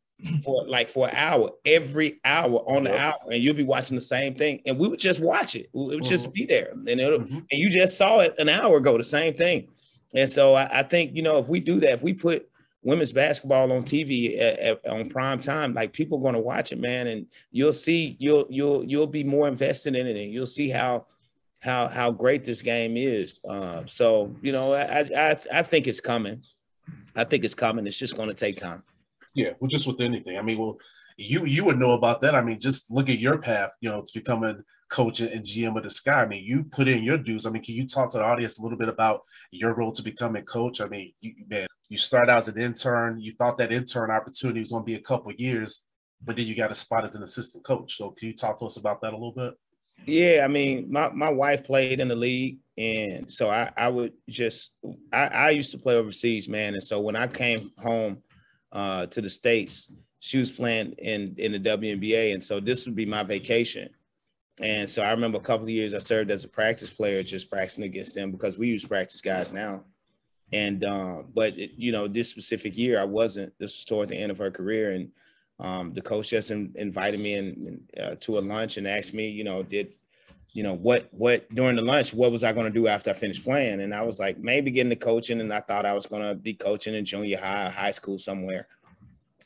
for 0.43 0.65
like 0.67 0.89
for 0.89 1.07
an 1.07 1.15
hour, 1.15 1.51
every 1.65 2.19
hour 2.23 2.63
on 2.67 2.85
the 2.85 2.97
hour, 2.97 3.17
and 3.31 3.43
you'll 3.43 3.55
be 3.55 3.63
watching 3.63 3.95
the 3.95 4.01
same 4.01 4.33
thing. 4.33 4.61
And 4.65 4.77
we 4.77 4.87
would 4.87 4.99
just 4.99 5.19
watch 5.19 5.55
it. 5.55 5.65
It 5.65 5.69
would 5.73 6.03
just 6.03 6.25
mm-hmm. 6.27 6.33
be 6.33 6.45
there, 6.45 6.69
and 6.71 6.87
mm-hmm. 6.87 7.35
and 7.35 7.47
you 7.51 7.69
just 7.69 7.97
saw 7.97 8.19
it 8.19 8.33
an 8.39 8.49
hour 8.49 8.77
ago, 8.77 8.97
the 8.97 9.03
same 9.03 9.33
thing. 9.33 9.67
And 10.13 10.29
so 10.29 10.53
I, 10.53 10.79
I, 10.79 10.83
think 10.83 11.15
you 11.15 11.21
know 11.21 11.37
if 11.39 11.47
we 11.47 11.59
do 11.59 11.79
that, 11.81 11.93
if 11.93 12.01
we 12.01 12.13
put 12.13 12.49
women's 12.81 13.11
basketball 13.11 13.71
on 13.71 13.83
TV 13.83 14.39
at, 14.39 14.59
at, 14.59 14.87
on 14.87 15.09
prime 15.09 15.39
time, 15.39 15.73
like 15.73 15.91
people 15.91 16.19
are 16.19 16.21
going 16.21 16.35
to 16.35 16.39
watch 16.39 16.71
it, 16.71 16.79
man, 16.79 17.07
and 17.07 17.27
you'll 17.51 17.73
see 17.73 18.15
you'll 18.19 18.47
you'll 18.49 18.85
you'll 18.85 19.07
be 19.07 19.23
more 19.23 19.47
invested 19.47 19.95
in 19.95 20.07
it, 20.07 20.15
and 20.15 20.31
you'll 20.31 20.45
see 20.45 20.69
how 20.69 21.05
how 21.61 21.87
how 21.87 22.09
great 22.09 22.45
this 22.45 22.61
game 22.61 22.95
is. 22.95 23.41
Uh, 23.47 23.83
so 23.85 24.33
you 24.41 24.53
know, 24.53 24.73
I, 24.73 25.01
I 25.01 25.35
I 25.51 25.61
think 25.63 25.87
it's 25.87 25.99
coming. 25.99 26.41
I 27.15 27.25
think 27.25 27.43
it's 27.43 27.55
coming. 27.55 27.85
It's 27.85 27.97
just 27.97 28.15
going 28.15 28.29
to 28.29 28.33
take 28.35 28.57
time. 28.57 28.83
Yeah, 29.35 29.51
well, 29.59 29.67
just 29.67 29.85
with 29.85 30.01
anything. 30.01 30.37
I 30.37 30.41
mean, 30.41 30.57
well, 30.57 30.77
you 31.17 31.45
you 31.45 31.65
would 31.65 31.77
know 31.77 31.91
about 31.91 32.21
that. 32.21 32.35
I 32.35 32.41
mean, 32.41 32.59
just 32.59 32.89
look 32.89 33.09
at 33.09 33.19
your 33.19 33.37
path, 33.37 33.71
you 33.81 33.89
know, 33.89 34.01
to 34.01 34.13
becoming 34.13 34.63
coach 34.89 35.19
and 35.19 35.45
GM 35.45 35.77
of 35.77 35.83
the 35.83 35.89
Sky. 35.89 36.23
I 36.23 36.25
mean, 36.25 36.43
you 36.43 36.63
put 36.63 36.87
in 36.87 37.03
your 37.03 37.17
dues. 37.17 37.45
I 37.45 37.49
mean, 37.49 37.63
can 37.63 37.75
you 37.75 37.87
talk 37.87 38.09
to 38.11 38.17
the 38.17 38.23
audience 38.23 38.57
a 38.57 38.63
little 38.63 38.77
bit 38.77 38.89
about 38.89 39.21
your 39.51 39.75
role 39.75 39.91
to 39.91 40.01
becoming 40.01 40.43
coach? 40.43 40.81
I 40.81 40.87
mean, 40.87 41.13
you 41.21 41.33
man, 41.47 41.67
you 41.89 41.97
start 41.97 42.29
out 42.29 42.37
as 42.37 42.47
an 42.47 42.59
intern. 42.59 43.19
You 43.19 43.33
thought 43.37 43.57
that 43.57 43.71
intern 43.71 44.09
opportunity 44.09 44.59
was 44.59 44.71
going 44.71 44.83
to 44.83 44.85
be 44.85 44.95
a 44.95 45.01
couple 45.01 45.31
years, 45.33 45.85
but 46.23 46.37
then 46.37 46.47
you 46.47 46.55
got 46.55 46.71
a 46.71 46.75
spot 46.75 47.05
as 47.05 47.15
an 47.15 47.23
assistant 47.23 47.63
coach. 47.63 47.97
So, 47.97 48.11
can 48.11 48.29
you 48.29 48.35
talk 48.35 48.57
to 48.59 48.65
us 48.65 48.77
about 48.77 49.01
that 49.01 49.11
a 49.13 49.17
little 49.17 49.33
bit? 49.33 49.53
Yeah, 50.05 50.41
I 50.43 50.47
mean, 50.47 50.91
my, 50.91 51.09
my 51.09 51.31
wife 51.31 51.63
played 51.63 51.99
in 51.99 52.09
the 52.09 52.15
league, 52.15 52.59
and 52.77 53.31
so 53.31 53.49
I, 53.49 53.71
I 53.75 53.87
would 53.87 54.13
just 54.29 54.71
I, 55.11 55.27
I 55.27 55.49
used 55.51 55.71
to 55.71 55.77
play 55.77 55.95
overseas, 55.95 56.49
man. 56.49 56.73
And 56.73 56.83
so 56.83 56.99
when 56.99 57.15
I 57.15 57.27
came 57.27 57.71
home 57.77 58.21
uh, 58.75 59.05
to 59.07 59.21
the 59.21 59.29
states. 59.29 59.89
She 60.19 60.37
was 60.37 60.51
playing 60.51 60.91
in 60.97 61.35
in 61.37 61.53
the 61.53 61.59
WNBA, 61.59 62.33
and 62.33 62.43
so 62.43 62.59
this 62.59 62.85
would 62.85 62.95
be 62.95 63.05
my 63.05 63.23
vacation. 63.23 63.89
And 64.61 64.89
so 64.89 65.01
I 65.01 65.11
remember 65.11 65.37
a 65.37 65.41
couple 65.41 65.65
of 65.65 65.69
years 65.69 65.93
I 65.93 65.99
served 65.99 66.31
as 66.31 66.43
a 66.43 66.47
practice 66.47 66.89
player, 66.89 67.23
just 67.23 67.49
practicing 67.49 67.83
against 67.85 68.15
them 68.15 68.31
because 68.31 68.57
we 68.57 68.67
use 68.67 68.85
practice 68.85 69.21
guys 69.21 69.51
now. 69.51 69.83
And 70.51 70.83
uh, 70.83 71.23
but 71.33 71.57
it, 71.57 71.71
you 71.77 71.91
know, 71.91 72.07
this 72.07 72.29
specific 72.29 72.77
year 72.77 72.99
I 72.99 73.05
wasn't. 73.05 73.53
This 73.59 73.77
was 73.77 73.85
toward 73.85 74.09
the 74.09 74.17
end 74.17 74.31
of 74.31 74.37
her 74.37 74.51
career, 74.51 74.91
and 74.91 75.09
um, 75.59 75.93
the 75.93 76.01
coach 76.01 76.29
just 76.29 76.51
in, 76.51 76.73
invited 76.75 77.19
me 77.19 77.33
in, 77.35 77.81
uh, 78.01 78.15
to 78.21 78.37
a 78.37 78.41
lunch 78.41 78.77
and 78.77 78.87
asked 78.87 79.13
me, 79.13 79.29
you 79.29 79.43
know, 79.43 79.63
did 79.63 79.93
you 80.55 80.63
know 80.63 80.73
what 80.73 81.09
what 81.11 81.53
during 81.53 81.75
the 81.75 81.81
lunch 81.81 82.13
what 82.13 82.31
was 82.31 82.41
i 82.41 82.53
going 82.53 82.65
to 82.65 82.71
do 82.71 82.87
after 82.87 83.09
i 83.09 83.13
finished 83.13 83.43
playing? 83.43 83.81
And 83.81 83.93
i 83.93 84.01
was 84.01 84.19
like 84.19 84.37
maybe 84.39 84.71
getting 84.71 84.89
into 84.89 85.05
coaching 85.05 85.41
and 85.41 85.53
i 85.53 85.59
thought 85.59 85.85
i 85.85 85.91
was 85.91 86.05
going 86.05 86.23
to 86.23 86.33
be 86.33 86.53
coaching 86.53 86.95
in 86.95 87.03
junior 87.03 87.37
high 87.37 87.69
high 87.69 87.91
school 87.91 88.17
somewhere. 88.17 88.67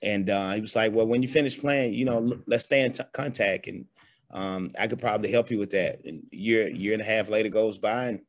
And 0.01 0.29
uh, 0.29 0.51
he 0.51 0.61
was 0.61 0.75
like 0.75 0.93
well 0.93 1.07
when 1.07 1.23
you 1.23 1.27
finish 1.27 1.59
playing 1.59 1.95
you 1.95 2.05
know 2.05 2.39
let's 2.45 2.65
stay 2.65 2.83
in 2.83 2.91
t- 2.93 3.03
contact 3.11 3.67
and 3.67 3.85
um, 4.31 4.71
i 4.79 4.85
could 4.85 4.99
probably 4.99 5.31
help 5.31 5.49
you 5.49 5.57
with 5.57 5.71
that. 5.71 6.05
And 6.05 6.27
year 6.31 6.69
year 6.69 6.93
and 6.93 7.01
a 7.01 7.05
half 7.05 7.27
later 7.27 7.49
goes 7.49 7.79
by 7.79 8.05
and 8.05 8.21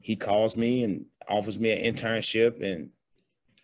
he 0.00 0.14
calls 0.14 0.58
me 0.58 0.84
and 0.84 1.06
offers 1.26 1.58
me 1.58 1.72
an 1.72 1.94
internship 1.94 2.62
and 2.62 2.90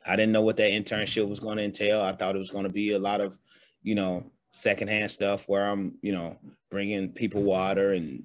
i 0.07 0.17
didn't 0.17 0.33
know 0.33 0.41
what 0.41 0.57
that 0.57 0.73
internship 0.73 1.29
was 1.29 1.41
going 1.41 1.59
to 1.59 1.64
entail. 1.64 2.00
I 2.00 2.12
thought 2.12 2.37
it 2.37 2.38
was 2.38 2.50
going 2.50 2.64
to 2.64 2.73
be 2.73 2.93
a 2.93 2.99
lot 2.99 3.21
of 3.21 3.38
you 3.83 3.95
know 3.95 4.31
secondhand 4.55 5.11
stuff 5.11 5.49
where 5.49 5.67
i'm 5.67 5.95
you 6.02 6.12
know 6.12 6.37
bringing 6.71 7.11
people 7.11 7.43
water 7.43 7.93
and 7.93 8.23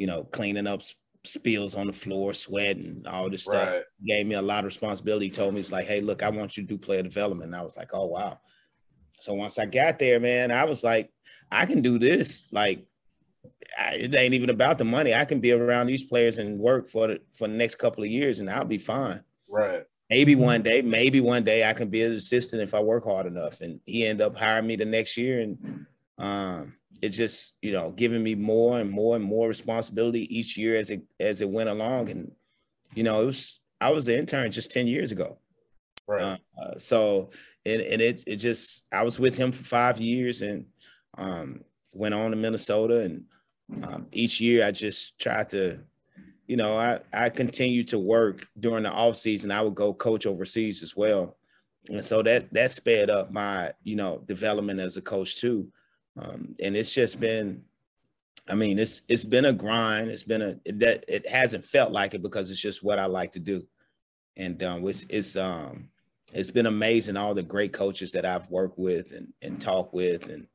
you 0.00 0.06
know, 0.06 0.24
cleaning 0.24 0.66
up 0.66 0.80
spills 1.26 1.74
on 1.74 1.86
the 1.86 1.92
floor, 1.92 2.32
sweating, 2.32 3.04
all 3.06 3.28
this 3.28 3.44
stuff. 3.44 3.82
Gave 4.02 4.26
me 4.26 4.34
a 4.34 4.40
lot 4.40 4.60
of 4.60 4.64
responsibility. 4.64 5.26
He 5.26 5.30
told 5.30 5.52
me 5.52 5.60
it's 5.60 5.70
like, 5.70 5.86
hey, 5.86 6.00
look, 6.00 6.22
I 6.22 6.30
want 6.30 6.56
you 6.56 6.62
to 6.62 6.66
do 6.66 6.78
player 6.78 7.02
development. 7.02 7.48
And 7.48 7.54
I 7.56 7.62
was 7.62 7.76
like, 7.76 7.90
oh 7.92 8.06
wow. 8.06 8.40
So 9.20 9.34
once 9.34 9.58
I 9.58 9.66
got 9.66 9.98
there, 9.98 10.18
man, 10.18 10.50
I 10.50 10.64
was 10.64 10.82
like, 10.82 11.10
I 11.52 11.66
can 11.66 11.82
do 11.82 11.98
this. 11.98 12.44
Like, 12.50 12.86
I, 13.78 13.96
it 13.96 14.14
ain't 14.14 14.32
even 14.32 14.48
about 14.48 14.78
the 14.78 14.84
money. 14.86 15.12
I 15.12 15.26
can 15.26 15.38
be 15.38 15.52
around 15.52 15.88
these 15.88 16.04
players 16.04 16.38
and 16.38 16.58
work 16.58 16.88
for 16.88 17.08
the 17.08 17.20
for 17.36 17.46
the 17.46 17.54
next 17.54 17.74
couple 17.74 18.02
of 18.02 18.08
years, 18.08 18.40
and 18.40 18.48
I'll 18.48 18.64
be 18.64 18.78
fine. 18.78 19.22
Right. 19.50 19.84
Maybe 20.08 20.34
one 20.34 20.62
day, 20.62 20.80
maybe 20.80 21.20
one 21.20 21.44
day 21.44 21.68
I 21.68 21.74
can 21.74 21.90
be 21.90 22.02
an 22.02 22.14
assistant 22.14 22.62
if 22.62 22.72
I 22.72 22.80
work 22.80 23.04
hard 23.04 23.26
enough. 23.26 23.60
And 23.60 23.80
he 23.84 24.06
ended 24.06 24.26
up 24.26 24.36
hiring 24.36 24.66
me 24.66 24.76
the 24.76 24.86
next 24.86 25.18
year, 25.18 25.40
and 25.40 25.86
um, 26.16 26.72
it's 27.02 27.16
just 27.16 27.54
you 27.62 27.72
know 27.72 27.90
giving 27.90 28.22
me 28.22 28.34
more 28.34 28.78
and 28.78 28.90
more 28.90 29.16
and 29.16 29.24
more 29.24 29.48
responsibility 29.48 30.36
each 30.36 30.56
year 30.56 30.76
as 30.76 30.90
it 30.90 31.02
as 31.18 31.40
it 31.40 31.48
went 31.48 31.68
along. 31.68 32.10
And 32.10 32.32
you 32.94 33.02
know 33.02 33.22
it 33.22 33.26
was 33.26 33.60
i 33.80 33.90
was 33.90 34.08
an 34.08 34.16
intern 34.16 34.50
just 34.50 34.72
10 34.72 34.86
years 34.86 35.12
ago. 35.12 35.38
Right. 36.06 36.38
Uh, 36.60 36.78
so 36.78 37.30
and, 37.64 37.80
and 37.80 38.02
it, 38.02 38.22
it 38.26 38.36
just 38.36 38.84
i 38.92 39.02
was 39.02 39.18
with 39.18 39.36
him 39.36 39.52
for 39.52 39.64
five 39.64 40.00
years 40.00 40.42
and 40.42 40.66
um, 41.18 41.62
went 41.92 42.14
on 42.14 42.30
to 42.30 42.36
minnesota. 42.36 43.00
And 43.00 43.24
um, 43.82 44.06
each 44.12 44.40
year 44.40 44.66
i 44.66 44.70
just 44.70 45.18
tried 45.18 45.48
to 45.50 45.80
you 46.46 46.56
know 46.56 46.76
i 46.76 47.00
i 47.12 47.28
continued 47.28 47.88
to 47.88 47.98
work 47.98 48.46
during 48.58 48.82
the 48.82 48.90
off 48.90 49.16
season. 49.16 49.50
I 49.50 49.62
would 49.62 49.74
go 49.74 49.94
coach 49.94 50.26
overseas 50.26 50.82
as 50.82 50.96
well. 50.96 51.36
And 51.88 52.04
so 52.04 52.22
that 52.22 52.52
that 52.52 52.70
sped 52.70 53.08
up 53.08 53.32
my 53.32 53.72
you 53.82 53.96
know 53.96 54.22
development 54.26 54.80
as 54.80 54.96
a 54.96 55.02
coach 55.02 55.40
too 55.40 55.72
Um, 56.18 56.54
and 56.62 56.76
it's 56.76 56.92
just 56.92 57.20
been, 57.20 57.62
I 58.48 58.54
mean, 58.54 58.78
it's 58.78 59.02
it's 59.08 59.24
been 59.24 59.44
a 59.44 59.52
grind. 59.52 60.10
It's 60.10 60.24
been 60.24 60.42
a 60.42 60.72
that 60.72 61.04
it 61.08 61.28
hasn't 61.28 61.64
felt 61.64 61.92
like 61.92 62.14
it 62.14 62.22
because 62.22 62.50
it's 62.50 62.60
just 62.60 62.82
what 62.82 62.98
I 62.98 63.06
like 63.06 63.32
to 63.32 63.40
do, 63.40 63.66
and 64.36 64.62
um, 64.62 64.86
it's 64.88 65.06
it's 65.08 65.36
um 65.36 65.88
it's 66.32 66.50
been 66.50 66.66
amazing 66.66 67.16
all 67.16 67.34
the 67.34 67.42
great 67.42 67.72
coaches 67.72 68.12
that 68.12 68.24
I've 68.24 68.50
worked 68.50 68.78
with 68.78 69.12
and 69.12 69.32
and 69.40 69.60
talked 69.60 69.94
with, 69.94 70.28
and 70.28 70.46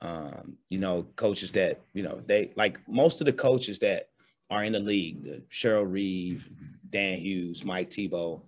um, 0.00 0.56
you 0.68 0.78
know, 0.78 1.06
coaches 1.16 1.52
that 1.52 1.80
you 1.92 2.02
know 2.02 2.22
they 2.26 2.52
like 2.56 2.78
most 2.88 3.20
of 3.20 3.26
the 3.26 3.32
coaches 3.32 3.78
that 3.80 4.10
are 4.50 4.64
in 4.64 4.72
the 4.72 4.80
league, 4.80 5.24
the 5.24 5.42
Cheryl 5.50 5.90
Reeve, 5.90 6.48
Dan 6.90 7.18
Hughes, 7.18 7.64
Mike 7.64 7.92
Thibault, 7.92 8.42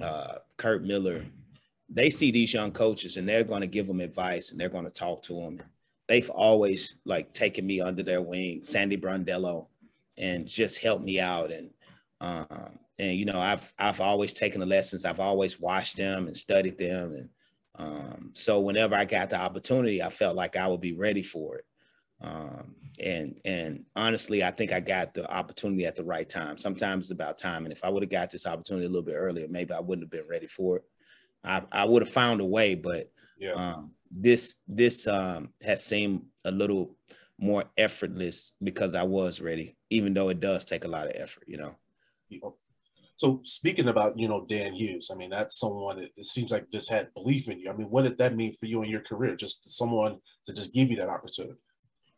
uh, 0.00 0.36
Curt 0.56 0.84
Miller, 0.84 1.24
they 1.88 2.10
see 2.10 2.30
these 2.30 2.52
young 2.52 2.72
coaches 2.72 3.16
and 3.16 3.28
they're 3.28 3.44
going 3.44 3.60
to 3.60 3.66
give 3.66 3.86
them 3.86 4.00
advice 4.00 4.50
and 4.50 4.60
they're 4.60 4.68
going 4.68 4.84
to 4.84 4.90
talk 4.90 5.22
to 5.24 5.34
them. 5.34 5.60
They've 6.08 6.30
always 6.30 6.96
like 7.04 7.32
taken 7.34 7.66
me 7.66 7.80
under 7.80 8.02
their 8.02 8.22
wing, 8.22 8.64
Sandy 8.64 8.96
Brondello, 8.96 9.68
and 10.16 10.46
just 10.48 10.80
helped 10.80 11.04
me 11.04 11.20
out. 11.20 11.52
And 11.52 11.70
um, 12.20 12.78
and 12.98 13.16
you 13.16 13.24
know, 13.24 13.40
I've 13.40 13.72
I've 13.78 14.00
always 14.00 14.32
taken 14.32 14.60
the 14.60 14.66
lessons. 14.66 15.04
I've 15.04 15.20
always 15.20 15.60
watched 15.60 15.96
them 15.96 16.26
and 16.26 16.36
studied 16.36 16.78
them. 16.78 17.12
And 17.12 17.28
um, 17.76 18.30
so 18.34 18.60
whenever 18.60 18.94
I 18.94 19.04
got 19.04 19.30
the 19.30 19.38
opportunity, 19.40 20.02
I 20.02 20.10
felt 20.10 20.34
like 20.36 20.56
I 20.56 20.66
would 20.66 20.80
be 20.80 20.94
ready 20.94 21.22
for 21.22 21.58
it. 21.58 21.64
Um, 22.20 22.74
and 22.98 23.40
and 23.44 23.84
honestly, 23.94 24.42
I 24.42 24.50
think 24.50 24.72
I 24.72 24.80
got 24.80 25.14
the 25.14 25.30
opportunity 25.30 25.86
at 25.86 25.94
the 25.94 26.04
right 26.04 26.28
time. 26.28 26.58
Sometimes 26.58 27.04
it's 27.04 27.12
about 27.12 27.38
time. 27.38 27.64
And 27.64 27.72
if 27.72 27.84
I 27.84 27.90
would 27.90 28.02
have 28.02 28.10
got 28.10 28.30
this 28.30 28.46
opportunity 28.46 28.86
a 28.86 28.88
little 28.88 29.04
bit 29.04 29.14
earlier, 29.14 29.46
maybe 29.48 29.72
I 29.72 29.80
wouldn't 29.80 30.04
have 30.04 30.10
been 30.10 30.28
ready 30.28 30.48
for 30.48 30.78
it. 30.78 30.84
I, 31.44 31.62
I 31.70 31.84
would 31.84 32.02
have 32.02 32.12
found 32.12 32.40
a 32.40 32.44
way, 32.44 32.74
but 32.74 33.12
Yeah. 33.38 33.52
um, 33.52 33.92
this 34.10 34.54
this 34.66 35.06
um, 35.06 35.50
has 35.62 35.84
seemed 35.84 36.22
a 36.44 36.50
little 36.50 36.96
more 37.38 37.64
effortless 37.76 38.52
because 38.62 38.94
I 38.94 39.02
was 39.04 39.40
ready, 39.40 39.76
even 39.90 40.14
though 40.14 40.28
it 40.28 40.40
does 40.40 40.64
take 40.64 40.84
a 40.84 40.88
lot 40.88 41.06
of 41.06 41.12
effort, 41.14 41.44
you 41.46 41.56
know. 41.58 41.76
So 43.16 43.40
speaking 43.42 43.88
about 43.88 44.18
you 44.18 44.28
know 44.28 44.44
Dan 44.46 44.74
Hughes, 44.74 45.10
I 45.12 45.16
mean 45.16 45.30
that's 45.30 45.58
someone 45.58 45.96
that 45.98 46.10
it 46.16 46.24
seems 46.24 46.52
like 46.52 46.70
just 46.70 46.90
had 46.90 47.12
belief 47.14 47.48
in 47.48 47.58
you. 47.58 47.70
I 47.70 47.72
mean, 47.74 47.90
what 47.90 48.02
did 48.02 48.18
that 48.18 48.36
mean 48.36 48.52
for 48.52 48.66
you 48.66 48.82
in 48.82 48.90
your 48.90 49.00
career? 49.02 49.34
Just 49.36 49.68
someone 49.76 50.18
to 50.46 50.52
just 50.52 50.72
give 50.72 50.90
you 50.90 50.96
that 50.96 51.08
opportunity. 51.08 51.58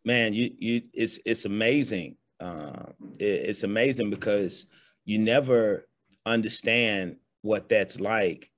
man 0.05 0.33
you 0.33 0.51
you 0.59 0.83
it's 0.93 1.19
it's 1.27 1.45
amazing 1.45 2.17
uh, 2.41 2.87
it- 3.19 3.43
it's 3.51 3.65
amazing 3.65 4.09
because 4.11 4.67
you 5.05 5.19
never 5.19 5.89
understand 6.25 7.17
what 7.43 7.69
that's 7.69 8.01
like 8.01 8.51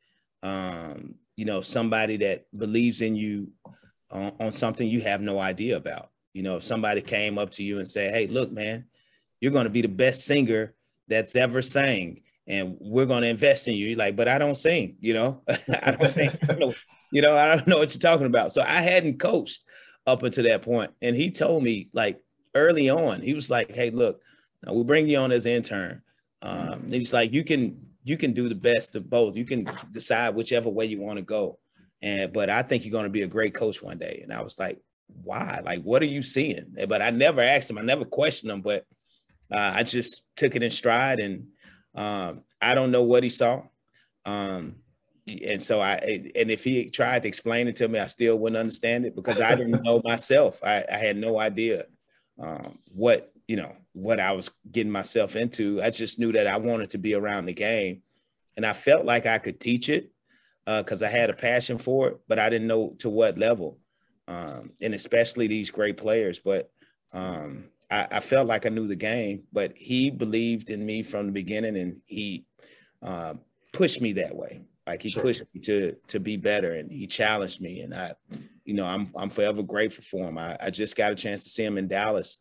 um 0.42 1.14
you 1.36 1.44
know 1.44 1.60
somebody 1.60 2.16
that 2.16 2.46
believes 2.56 3.00
in 3.02 3.14
you 3.14 3.48
on, 4.10 4.32
on 4.40 4.52
something 4.52 4.86
you 4.86 5.00
have 5.00 5.20
no 5.20 5.38
idea 5.38 5.76
about 5.76 6.10
you 6.32 6.42
know 6.42 6.56
if 6.56 6.64
somebody 6.64 7.00
came 7.00 7.38
up 7.38 7.50
to 7.50 7.62
you 7.62 7.78
and 7.78 7.88
said 7.88 8.12
hey 8.12 8.26
look 8.26 8.52
man 8.52 8.84
you're 9.40 9.52
going 9.52 9.64
to 9.64 9.70
be 9.70 9.82
the 9.82 9.88
best 9.88 10.24
singer 10.24 10.74
that's 11.08 11.36
ever 11.36 11.62
sang 11.62 12.20
and 12.46 12.76
we're 12.80 13.06
going 13.06 13.22
to 13.22 13.28
invest 13.28 13.68
in 13.68 13.74
you 13.74 13.88
you're 13.88 13.98
like 13.98 14.16
but 14.16 14.28
i 14.28 14.38
don't 14.38 14.58
sing 14.58 14.96
you 15.00 15.14
know 15.14 15.42
i 15.82 15.90
don't 15.92 16.08
sing 16.08 16.30
I 16.42 16.46
don't 16.46 16.58
know, 16.58 16.74
you 17.10 17.22
know 17.22 17.36
i 17.36 17.54
don't 17.54 17.66
know 17.66 17.78
what 17.78 17.94
you're 17.94 18.00
talking 18.00 18.26
about 18.26 18.52
so 18.52 18.62
i 18.62 18.80
hadn't 18.80 19.18
coached 19.18 19.62
up 20.06 20.22
until 20.22 20.44
that. 20.44 20.92
And 21.00 21.16
he 21.16 21.30
told 21.30 21.62
me 21.62 21.88
like 21.92 22.20
early 22.54 22.90
on, 22.90 23.20
he 23.20 23.34
was 23.34 23.50
like, 23.50 23.72
"Hey, 23.72 23.90
look, 23.90 24.20
we 24.70 24.82
bring 24.84 25.08
you 25.08 25.18
on 25.18 25.32
as 25.32 25.46
intern." 25.46 26.02
Um, 26.40 26.90
he's 26.90 27.12
like, 27.12 27.32
"You 27.32 27.44
can 27.44 27.86
you 28.04 28.16
can 28.16 28.32
do 28.32 28.48
the 28.48 28.54
best 28.54 28.96
of 28.96 29.08
both. 29.08 29.36
You 29.36 29.44
can 29.44 29.68
decide 29.90 30.34
whichever 30.34 30.68
way 30.68 30.86
you 30.86 31.00
want 31.00 31.18
to 31.18 31.24
go." 31.24 31.58
And 32.00 32.32
but 32.32 32.50
I 32.50 32.62
think 32.62 32.84
you're 32.84 32.92
going 32.92 33.04
to 33.04 33.10
be 33.10 33.22
a 33.22 33.28
great 33.28 33.54
coach 33.54 33.82
one 33.82 33.98
day. 33.98 34.20
And 34.22 34.32
I 34.32 34.42
was 34.42 34.58
like, 34.58 34.80
"Why? 35.22 35.60
Like, 35.64 35.82
what 35.82 36.02
are 36.02 36.06
you 36.06 36.22
seeing?" 36.22 36.74
But 36.88 37.02
I 37.02 37.10
never 37.10 37.40
asked 37.40 37.70
him. 37.70 37.78
I 37.78 37.82
never 37.82 38.04
questioned 38.04 38.52
him. 38.52 38.62
But 38.62 38.84
uh, 39.52 39.72
I 39.74 39.82
just 39.82 40.24
took 40.36 40.56
it 40.56 40.62
in 40.62 40.70
stride, 40.70 41.20
and 41.20 41.48
um, 41.94 42.44
I 42.60 42.74
don't 42.74 42.90
know 42.90 43.02
what 43.02 43.22
he 43.22 43.28
saw. 43.28 43.62
Um, 44.24 44.76
and 45.26 45.62
so 45.62 45.80
I 45.80 45.94
and 46.34 46.50
if 46.50 46.64
he 46.64 46.90
tried 46.90 47.22
to 47.22 47.28
explain 47.28 47.68
it 47.68 47.76
to 47.76 47.88
me, 47.88 47.98
I 47.98 48.06
still 48.06 48.38
wouldn't 48.38 48.58
understand 48.58 49.06
it 49.06 49.14
because 49.14 49.40
I 49.40 49.54
didn't 49.54 49.82
know 49.82 50.00
myself. 50.04 50.60
I, 50.64 50.84
I 50.90 50.96
had 50.96 51.16
no 51.16 51.38
idea 51.38 51.86
um, 52.38 52.78
what 52.92 53.32
you 53.46 53.56
know 53.56 53.72
what 53.92 54.20
I 54.20 54.32
was 54.32 54.50
getting 54.70 54.92
myself 54.92 55.36
into. 55.36 55.82
I 55.82 55.90
just 55.90 56.18
knew 56.18 56.32
that 56.32 56.46
I 56.46 56.56
wanted 56.56 56.90
to 56.90 56.98
be 56.98 57.14
around 57.14 57.46
the 57.46 57.52
game, 57.52 58.02
and 58.56 58.64
I 58.64 58.72
felt 58.72 59.04
like 59.04 59.26
I 59.26 59.38
could 59.38 59.60
teach 59.60 59.88
it 59.88 60.10
because 60.64 61.02
I 61.02 61.08
had 61.08 61.30
a 61.30 61.34
passion 61.34 61.78
for 61.78 62.08
it, 62.08 62.20
but 62.28 62.38
I 62.38 62.48
didn't 62.48 62.68
know 62.68 62.94
to 62.98 63.10
what 63.10 63.38
level, 63.38 63.78
um, 64.28 64.72
and 64.80 64.94
especially 64.94 65.46
these 65.46 65.70
great 65.70 65.96
players. 65.96 66.38
But 66.38 66.70
um, 67.12 67.64
I, 67.90 68.06
I 68.12 68.20
felt 68.20 68.46
like 68.46 68.64
I 68.64 68.70
knew 68.70 68.86
the 68.86 68.96
game, 68.96 69.42
but 69.52 69.72
he 69.76 70.10
believed 70.10 70.70
in 70.70 70.84
me 70.84 71.02
from 71.02 71.26
the 71.26 71.32
beginning, 71.32 71.76
and 71.76 72.00
he 72.06 72.46
uh, 73.02 73.34
pushed 73.72 74.00
me 74.00 74.14
that 74.14 74.34
way. 74.34 74.62
Like 74.86 75.02
he 75.02 75.10
Sure. 75.10 75.22
pushed 75.22 75.42
me 75.54 75.60
to 75.62 75.96
to 76.08 76.18
be 76.18 76.36
better, 76.36 76.72
and 76.72 76.90
he 76.90 77.06
challenged 77.06 77.60
me, 77.60 77.80
and 77.82 77.94
I, 77.94 78.14
you 78.64 78.74
know, 78.74 78.86
I'm 78.86 79.12
I'm 79.16 79.30
forever 79.30 79.62
grateful 79.62 80.02
for 80.04 80.28
him. 80.28 80.38
I, 80.38 80.56
I 80.60 80.70
just 80.70 80.96
got 80.96 81.12
a 81.12 81.14
chance 81.14 81.44
to 81.44 81.50
see 81.50 81.64
him 81.64 81.78
in 81.78 81.88
Dallas. 81.88 82.38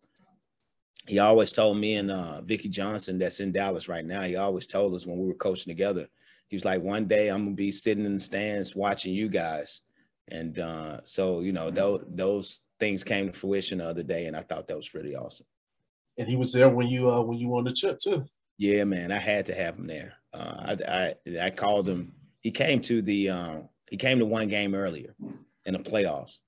He 1.08 1.20
always 1.20 1.51
told 1.51 1.77
me 1.77 1.96
and 1.96 2.12
uh, 2.12 2.41
Vickie 2.46 2.70
Johnson, 2.70 3.17
that's 3.17 3.39
in 3.39 3.51
Dallas 3.51 3.88
right 3.88 4.05
now. 4.05 4.22
He 4.22 4.36
always 4.36 4.67
told 4.67 4.93
us 4.93 5.05
when 5.05 5.17
we 5.17 5.27
were 5.27 5.34
coaching 5.34 5.72
together. 5.72 6.08
He 6.48 6.55
was 6.55 6.65
like, 6.65 6.81
"One 6.81 7.08
day 7.08 7.29
I'm 7.29 7.46
gonna 7.46 7.55
be 7.55 7.72
sitting 7.72 8.05
in 8.05 8.15
the 8.15 8.20
stands 8.20 8.75
watching 8.75 9.13
you 9.13 9.29
guys," 9.29 9.81
and 10.27 10.60
uh, 10.60 11.00
so 11.03 11.39
you 11.41 11.53
know, 11.53 11.72
those 11.72 12.03
those 12.10 12.60
things 12.79 13.03
came 13.03 13.31
to 13.31 13.38
fruition 13.38 13.79
the 13.79 13.86
other 13.86 14.03
day, 14.03 14.25
and 14.25 14.36
I 14.36 14.41
thought 14.41 14.67
that 14.67 14.77
was 14.77 14.89
pretty 14.89 15.15
awesome. 15.15 15.48
And 16.17 16.27
he 16.27 16.36
was 16.36 16.51
there 16.51 16.70
when 16.70 16.88
you 16.88 17.10
uh 17.10 17.22
when 17.22 17.38
you 17.38 17.48
won 17.48 17.63
the 17.63 17.74
chip 17.74 18.00
too. 18.00 18.25
Yeah, 18.58 18.84
man, 18.84 19.12
I 19.12 19.17
had 19.17 19.46
to 19.48 19.55
have 19.55 19.77
him 19.77 19.88
there. 19.88 20.13
Uh, 20.34 20.75
I, 20.88 21.15
I 21.38 21.46
I 21.46 21.50
called 21.50 21.88
him. 21.89 22.13
He 22.41 22.51
came 22.51 22.81
to 22.81 23.01
the 23.01 23.29
um, 23.29 23.70
he 23.89 23.98
came 23.98 24.20
to 24.20 24.25
one 24.25 24.50
game 24.50 24.75
earlier 24.75 25.15
in 25.65 25.74
the 25.74 25.79
playoffs, 25.79 26.39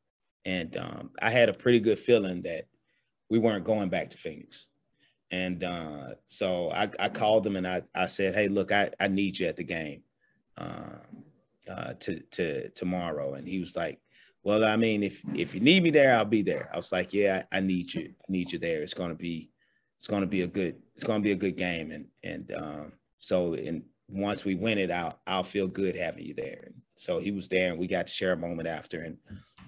and 0.45 0.75
um, 0.77 1.11
I 1.21 1.29
had 1.29 1.49
a 1.49 1.53
pretty 1.53 1.79
good 1.79 1.97
feeling 1.97 2.41
that 2.43 2.65
we 3.33 3.39
weren't 3.39 3.65
going 3.65 3.89
back 3.89 4.11
to 4.11 4.17
Phoenix. 4.17 4.67
And 5.31 5.63
uh, 5.63 6.09
so 6.27 6.69
I, 6.69 6.87
I 6.99 7.09
called 7.09 7.43
them 7.43 7.55
and 7.55 7.65
I, 7.65 7.81
I 7.95 8.05
said, 8.05 8.35
hey, 8.35 8.47
look, 8.47 8.71
I, 8.71 8.91
I 8.99 9.07
need 9.07 9.39
you 9.39 9.47
at 9.47 9.55
the 9.55 9.63
game 9.63 10.03
um, 10.59 11.23
uh, 11.67 11.93
to, 12.01 12.19
to 12.19 12.69
tomorrow. 12.69 13.33
And 13.33 13.47
he 13.47 13.59
was 13.59 13.75
like, 13.75 13.99
well, 14.43 14.63
I 14.63 14.75
mean, 14.75 15.01
if 15.01 15.23
if 15.33 15.55
you 15.55 15.61
need 15.61 15.81
me 15.81 15.89
there, 15.89 16.13
I'll 16.15 16.25
be 16.25 16.43
there. 16.43 16.69
I 16.71 16.75
was 16.75 16.91
like, 16.91 17.11
yeah, 17.11 17.45
I, 17.51 17.57
I 17.57 17.59
need 17.61 17.91
you. 17.91 18.13
I 18.21 18.31
need 18.31 18.51
you 18.51 18.59
there. 18.59 18.83
It's 18.83 18.93
gonna 18.93 19.15
be 19.15 19.49
it's 19.97 20.05
gonna 20.05 20.27
be 20.27 20.41
a 20.41 20.47
good 20.47 20.75
it's 20.93 21.03
gonna 21.03 21.23
be 21.23 21.31
a 21.31 21.43
good 21.45 21.57
game. 21.57 21.89
And 21.91 22.05
and 22.23 22.53
um, 22.53 22.93
so 23.17 23.53
and 23.53 23.83
once 24.09 24.45
we 24.45 24.53
win 24.53 24.77
it, 24.77 24.91
I'll 24.91 25.17
I'll 25.25 25.43
feel 25.43 25.67
good 25.67 25.95
having 25.95 26.25
you 26.25 26.33
there. 26.35 26.63
And 26.65 26.75
so 26.97 27.19
he 27.19 27.31
was 27.31 27.47
there, 27.47 27.71
and 27.71 27.79
we 27.79 27.87
got 27.87 28.05
to 28.07 28.13
share 28.13 28.33
a 28.33 28.37
moment 28.37 28.67
after. 28.67 28.99
And 28.99 29.17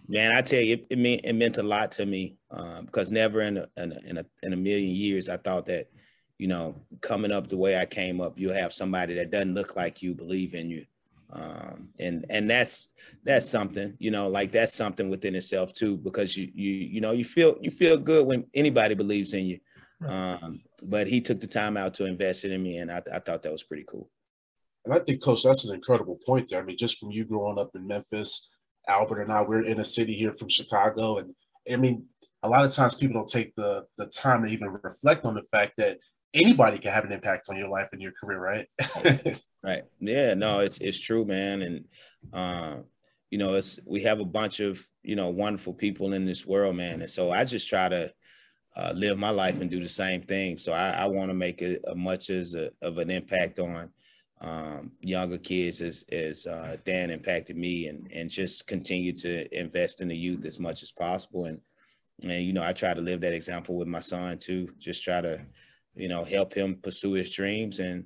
man, 0.07 0.35
I 0.35 0.41
tell 0.41 0.61
you, 0.61 0.73
it, 0.73 0.87
it 0.91 0.97
meant 0.97 1.21
it 1.23 1.33
meant 1.33 1.57
a 1.57 1.63
lot 1.63 1.91
to 1.93 2.05
me 2.05 2.37
um, 2.51 2.85
because 2.85 3.11
never 3.11 3.41
in 3.41 3.57
a, 3.57 3.67
in 3.77 3.91
a 3.91 3.99
in 4.09 4.17
a 4.17 4.25
in 4.43 4.53
a 4.53 4.57
million 4.57 4.95
years 4.95 5.29
I 5.29 5.37
thought 5.37 5.65
that 5.67 5.89
you 6.37 6.47
know 6.47 6.75
coming 7.01 7.31
up 7.31 7.49
the 7.49 7.57
way 7.57 7.77
I 7.77 7.85
came 7.85 8.21
up, 8.21 8.37
you'll 8.37 8.53
have 8.53 8.73
somebody 8.73 9.15
that 9.15 9.31
doesn't 9.31 9.55
look 9.55 9.75
like 9.75 10.01
you 10.01 10.13
believe 10.15 10.53
in 10.53 10.69
you. 10.69 10.85
Um, 11.31 11.89
and 11.99 12.25
and 12.29 12.49
that's 12.49 12.89
that's 13.23 13.49
something 13.49 13.95
you 13.99 14.11
know 14.11 14.29
like 14.29 14.51
that's 14.51 14.73
something 14.75 15.09
within 15.09 15.35
itself 15.35 15.73
too 15.73 15.97
because 15.97 16.37
you 16.37 16.51
you 16.53 16.71
you 16.71 17.01
know 17.01 17.11
you 17.13 17.25
feel 17.25 17.57
you 17.61 17.71
feel 17.71 17.97
good 17.97 18.27
when 18.27 18.45
anybody 18.53 18.95
believes 18.95 19.33
in 19.33 19.45
you 19.45 19.59
um, 20.07 20.61
but 20.83 21.07
he 21.07 21.19
took 21.21 21.39
the 21.39 21.47
time 21.47 21.77
out 21.77 21.95
to 21.95 22.05
invest 22.05 22.45
in 22.45 22.61
me 22.61 22.77
and 22.77 22.91
I, 22.91 23.01
I 23.11 23.19
thought 23.19 23.41
that 23.41 23.51
was 23.51 23.63
pretty 23.63 23.85
cool 23.87 24.09
And 24.85 24.93
I 24.93 24.99
think, 24.99 25.21
Coach, 25.23 25.43
that's 25.43 25.65
an 25.65 25.73
incredible 25.73 26.19
point 26.25 26.49
there. 26.49 26.61
I 26.61 26.63
mean, 26.63 26.77
just 26.77 26.99
from 26.99 27.11
you 27.11 27.25
growing 27.25 27.57
up 27.57 27.71
in 27.75 27.87
Memphis, 27.87 28.49
Albert 28.87 29.21
and 29.21 29.31
I, 29.31 29.41
we're 29.41 29.63
in 29.63 29.79
a 29.79 29.85
city 29.85 30.13
here 30.13 30.33
from 30.33 30.49
Chicago. 30.49 31.17
And 31.17 31.33
I 31.71 31.77
mean, 31.77 32.05
a 32.43 32.49
lot 32.49 32.65
of 32.65 32.71
times 32.71 32.95
people 32.95 33.15
don't 33.15 33.27
take 33.27 33.55
the 33.55 33.85
the 33.97 34.05
time 34.07 34.43
to 34.43 34.49
even 34.49 34.69
reflect 34.69 35.25
on 35.25 35.35
the 35.35 35.43
fact 35.43 35.73
that 35.77 35.97
anybody 36.33 36.77
can 36.77 36.91
have 36.91 37.05
an 37.05 37.11
impact 37.11 37.47
on 37.49 37.57
your 37.57 37.69
life 37.69 37.89
and 37.91 38.01
your 38.01 38.11
career, 38.11 38.39
right? 38.39 38.67
Right. 39.63 39.81
Yeah, 39.99 40.35
no, 40.35 40.59
it's 40.59 40.77
it's 40.77 40.99
true, 40.99 41.25
man. 41.25 41.63
And 41.63 41.85
um, 42.33 42.83
you 43.31 43.39
know, 43.39 43.55
it's 43.55 43.79
we 43.83 44.03
have 44.03 44.19
a 44.19 44.25
bunch 44.25 44.59
of, 44.59 44.85
you 45.01 45.15
know, 45.15 45.29
wonderful 45.29 45.73
people 45.73 46.13
in 46.13 46.23
this 46.23 46.45
world, 46.45 46.75
man. 46.75 47.01
And 47.01 47.09
so 47.09 47.31
I 47.31 47.45
just 47.45 47.67
try 47.67 47.89
to 47.89 48.13
uh, 48.75 48.93
live 48.95 49.17
my 49.17 49.31
life 49.31 49.59
and 49.59 49.71
do 49.71 49.79
the 49.81 49.89
same 49.89 50.21
thing. 50.21 50.59
So 50.59 50.71
I, 50.71 50.91
I 50.91 51.05
want 51.07 51.31
to 51.31 51.33
make 51.33 51.63
it 51.63 51.83
as 51.89 51.95
much 51.95 52.29
as 52.29 52.53
a, 52.53 52.69
of 52.83 52.99
an 52.99 53.09
impact 53.09 53.57
on 53.57 53.89
um, 54.41 54.91
younger 54.99 55.37
kids 55.37 55.81
as 55.81 56.03
as 56.11 56.45
uh, 56.45 56.77
Dan 56.85 57.09
impacted 57.09 57.57
me, 57.57 57.87
and 57.87 58.07
and 58.11 58.29
just 58.29 58.67
continue 58.67 59.13
to 59.13 59.57
invest 59.57 60.01
in 60.01 60.07
the 60.07 60.17
youth 60.17 60.45
as 60.45 60.59
much 60.59 60.83
as 60.83 60.91
possible. 60.91 61.45
And 61.45 61.59
and 62.23 62.43
you 62.43 62.53
know, 62.53 62.63
I 62.63 62.73
try 62.73 62.93
to 62.93 63.01
live 63.01 63.21
that 63.21 63.33
example 63.33 63.75
with 63.75 63.87
my 63.87 63.99
son 63.99 64.37
too. 64.37 64.69
Just 64.77 65.03
try 65.03 65.21
to, 65.21 65.41
you 65.95 66.07
know, 66.07 66.23
help 66.23 66.53
him 66.53 66.79
pursue 66.81 67.13
his 67.13 67.31
dreams 67.31 67.79
and 67.79 68.05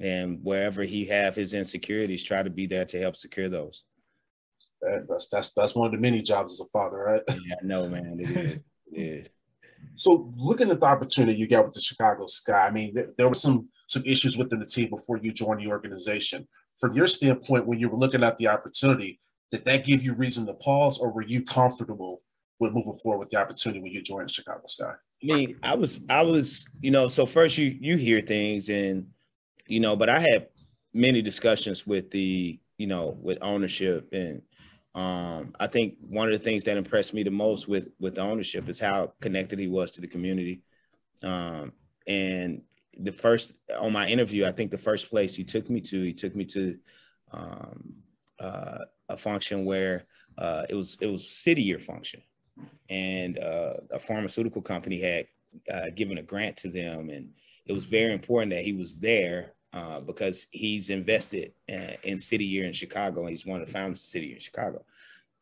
and 0.00 0.42
wherever 0.42 0.82
he 0.82 1.04
have 1.06 1.34
his 1.34 1.54
insecurities, 1.54 2.24
try 2.24 2.42
to 2.42 2.50
be 2.50 2.66
there 2.66 2.86
to 2.86 2.98
help 2.98 3.16
secure 3.16 3.48
those. 3.48 3.84
That's 4.80 5.28
that's 5.28 5.52
that's 5.52 5.74
one 5.74 5.86
of 5.86 5.92
the 5.92 5.98
many 5.98 6.22
jobs 6.22 6.54
as 6.54 6.60
a 6.60 6.68
father, 6.70 6.98
right? 6.98 7.22
Yeah, 7.28 7.56
I 7.62 7.64
know, 7.64 7.88
man. 7.88 8.18
It 8.20 8.30
is. 8.30 8.52
It 8.92 9.00
is. 9.00 9.28
So, 9.94 10.32
looking 10.36 10.70
at 10.70 10.80
the 10.80 10.86
opportunity 10.86 11.38
you 11.38 11.46
got 11.46 11.64
with 11.64 11.74
the 11.74 11.80
Chicago 11.80 12.26
Sky, 12.26 12.66
I 12.66 12.70
mean, 12.70 12.94
th- 12.94 13.10
there 13.16 13.28
were 13.28 13.34
some 13.34 13.68
some 13.92 14.02
issues 14.04 14.36
within 14.36 14.58
the 14.58 14.66
team 14.66 14.90
before 14.90 15.18
you 15.18 15.32
joined 15.32 15.60
the 15.60 15.70
organization. 15.70 16.48
From 16.78 16.94
your 16.94 17.06
standpoint, 17.06 17.66
when 17.66 17.78
you 17.78 17.88
were 17.88 17.98
looking 17.98 18.24
at 18.24 18.38
the 18.38 18.48
opportunity, 18.48 19.20
did 19.52 19.64
that 19.66 19.84
give 19.84 20.02
you 20.02 20.14
reason 20.14 20.46
to 20.46 20.54
pause, 20.54 20.98
or 20.98 21.12
were 21.12 21.22
you 21.22 21.44
comfortable 21.44 22.22
with 22.58 22.72
moving 22.72 22.98
forward 23.02 23.18
with 23.18 23.30
the 23.30 23.36
opportunity 23.36 23.80
when 23.80 23.92
you 23.92 24.02
joined 24.02 24.30
Chicago 24.30 24.62
Sky? 24.66 24.92
I 25.22 25.26
mean, 25.26 25.56
I 25.62 25.76
was, 25.76 26.00
I 26.08 26.22
was, 26.22 26.64
you 26.80 26.90
know, 26.90 27.06
so 27.06 27.26
first 27.26 27.58
you 27.58 27.76
you 27.80 27.96
hear 27.96 28.20
things, 28.20 28.70
and 28.70 29.06
you 29.66 29.78
know, 29.78 29.94
but 29.94 30.08
I 30.08 30.18
had 30.18 30.48
many 30.94 31.22
discussions 31.22 31.86
with 31.86 32.10
the, 32.10 32.58
you 32.78 32.86
know, 32.86 33.16
with 33.20 33.38
ownership, 33.42 34.08
and 34.12 34.42
um, 34.94 35.54
I 35.60 35.66
think 35.66 35.96
one 36.00 36.32
of 36.32 36.36
the 36.36 36.42
things 36.42 36.64
that 36.64 36.76
impressed 36.76 37.14
me 37.14 37.22
the 37.22 37.30
most 37.30 37.68
with 37.68 37.88
with 38.00 38.14
the 38.14 38.22
ownership 38.22 38.68
is 38.68 38.80
how 38.80 39.12
connected 39.20 39.58
he 39.58 39.68
was 39.68 39.92
to 39.92 40.00
the 40.00 40.08
community, 40.08 40.62
um, 41.22 41.72
and 42.06 42.62
the 42.98 43.12
first 43.12 43.54
on 43.78 43.92
my 43.92 44.08
interview, 44.08 44.44
I 44.44 44.52
think 44.52 44.70
the 44.70 44.78
first 44.78 45.10
place 45.10 45.34
he 45.34 45.44
took 45.44 45.70
me 45.70 45.80
to, 45.80 46.02
he 46.02 46.12
took 46.12 46.36
me 46.36 46.44
to 46.46 46.78
um, 47.32 47.94
uh, 48.38 48.78
a 49.08 49.16
function 49.16 49.64
where 49.64 50.04
uh, 50.38 50.64
it 50.68 50.74
was 50.74 50.98
it 51.00 51.06
was 51.06 51.28
city 51.28 51.62
year 51.62 51.78
function, 51.78 52.22
and 52.88 53.38
uh, 53.38 53.74
a 53.90 53.98
pharmaceutical 53.98 54.62
company 54.62 55.00
had 55.00 55.26
uh, 55.72 55.90
given 55.94 56.18
a 56.18 56.22
grant 56.22 56.56
to 56.58 56.68
them, 56.68 57.10
and 57.10 57.30
it 57.66 57.72
was 57.72 57.84
very 57.84 58.12
important 58.12 58.52
that 58.52 58.64
he 58.64 58.72
was 58.72 58.98
there 58.98 59.54
uh, 59.72 60.00
because 60.00 60.46
he's 60.50 60.90
invested 60.90 61.52
in, 61.68 61.96
in 62.02 62.18
City 62.18 62.44
Year 62.44 62.64
in 62.64 62.72
Chicago, 62.72 63.20
and 63.20 63.30
he's 63.30 63.46
one 63.46 63.60
of 63.60 63.66
the 63.66 63.72
founders 63.72 64.02
of 64.02 64.08
City 64.08 64.26
Year 64.26 64.36
in 64.36 64.40
Chicago, 64.40 64.84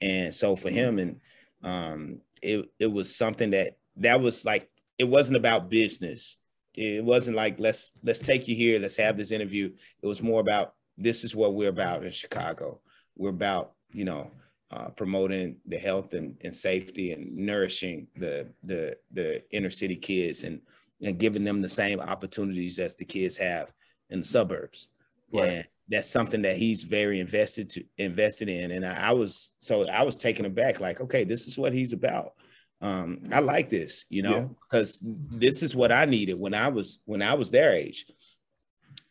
and 0.00 0.34
so 0.34 0.56
for 0.56 0.70
him, 0.70 0.98
and 0.98 1.20
um, 1.62 2.20
it 2.42 2.68
it 2.78 2.90
was 2.90 3.14
something 3.14 3.50
that 3.50 3.76
that 3.96 4.20
was 4.20 4.44
like 4.44 4.68
it 4.98 5.04
wasn't 5.04 5.36
about 5.36 5.70
business 5.70 6.36
it 6.74 7.04
wasn't 7.04 7.36
like 7.36 7.58
let's 7.58 7.90
let's 8.02 8.18
take 8.18 8.46
you 8.48 8.54
here. 8.54 8.78
Let's 8.78 8.96
have 8.96 9.16
this 9.16 9.30
interview. 9.30 9.70
It 10.02 10.06
was 10.06 10.22
more 10.22 10.40
about 10.40 10.74
this 10.96 11.24
is 11.24 11.34
what 11.34 11.54
we're 11.54 11.68
about 11.68 12.04
in 12.04 12.10
chicago. 12.12 12.80
We're 13.16 13.30
about 13.30 13.72
you 13.92 14.04
know 14.04 14.30
uh, 14.70 14.88
promoting 14.90 15.56
the 15.66 15.78
health 15.78 16.14
and, 16.14 16.36
and 16.42 16.54
safety 16.54 17.12
and 17.12 17.36
nourishing 17.36 18.06
the 18.16 18.48
the 18.62 18.96
the 19.12 19.42
inner 19.50 19.70
city 19.70 19.96
kids 19.96 20.44
and 20.44 20.60
and 21.02 21.18
giving 21.18 21.44
them 21.44 21.62
the 21.62 21.68
same 21.68 22.00
opportunities 22.00 22.78
as 22.78 22.94
the 22.94 23.04
kids 23.04 23.36
have 23.36 23.72
in 24.10 24.20
the 24.20 24.26
suburbs. 24.26 24.88
Right. 25.32 25.48
and 25.48 25.64
that's 25.88 26.10
something 26.10 26.42
that 26.42 26.56
he's 26.56 26.82
very 26.84 27.20
invested 27.20 27.70
to 27.70 27.84
invested 27.98 28.48
in. 28.48 28.70
And 28.70 28.86
I, 28.86 29.08
I 29.08 29.12
was 29.12 29.52
so 29.58 29.88
i 29.88 30.02
was 30.02 30.16
taken 30.16 30.44
aback 30.44 30.78
like 30.78 31.00
okay 31.00 31.24
this 31.24 31.48
is 31.48 31.58
what 31.58 31.72
he's 31.72 31.92
about 31.92 32.34
um, 32.82 33.22
I 33.30 33.40
like 33.40 33.68
this, 33.68 34.06
you 34.08 34.22
know, 34.22 34.56
because 34.62 35.02
yeah. 35.04 35.12
this 35.30 35.62
is 35.62 35.76
what 35.76 35.92
I 35.92 36.06
needed 36.06 36.38
when 36.38 36.54
I 36.54 36.68
was 36.68 37.00
when 37.04 37.20
I 37.20 37.34
was 37.34 37.50
their 37.50 37.74
age, 37.74 38.06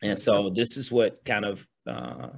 and 0.02 0.18
so 0.18 0.50
this 0.50 0.76
is 0.76 0.92
what 0.92 1.24
kind 1.24 1.46
of 1.46 1.68
uh, 1.86 2.30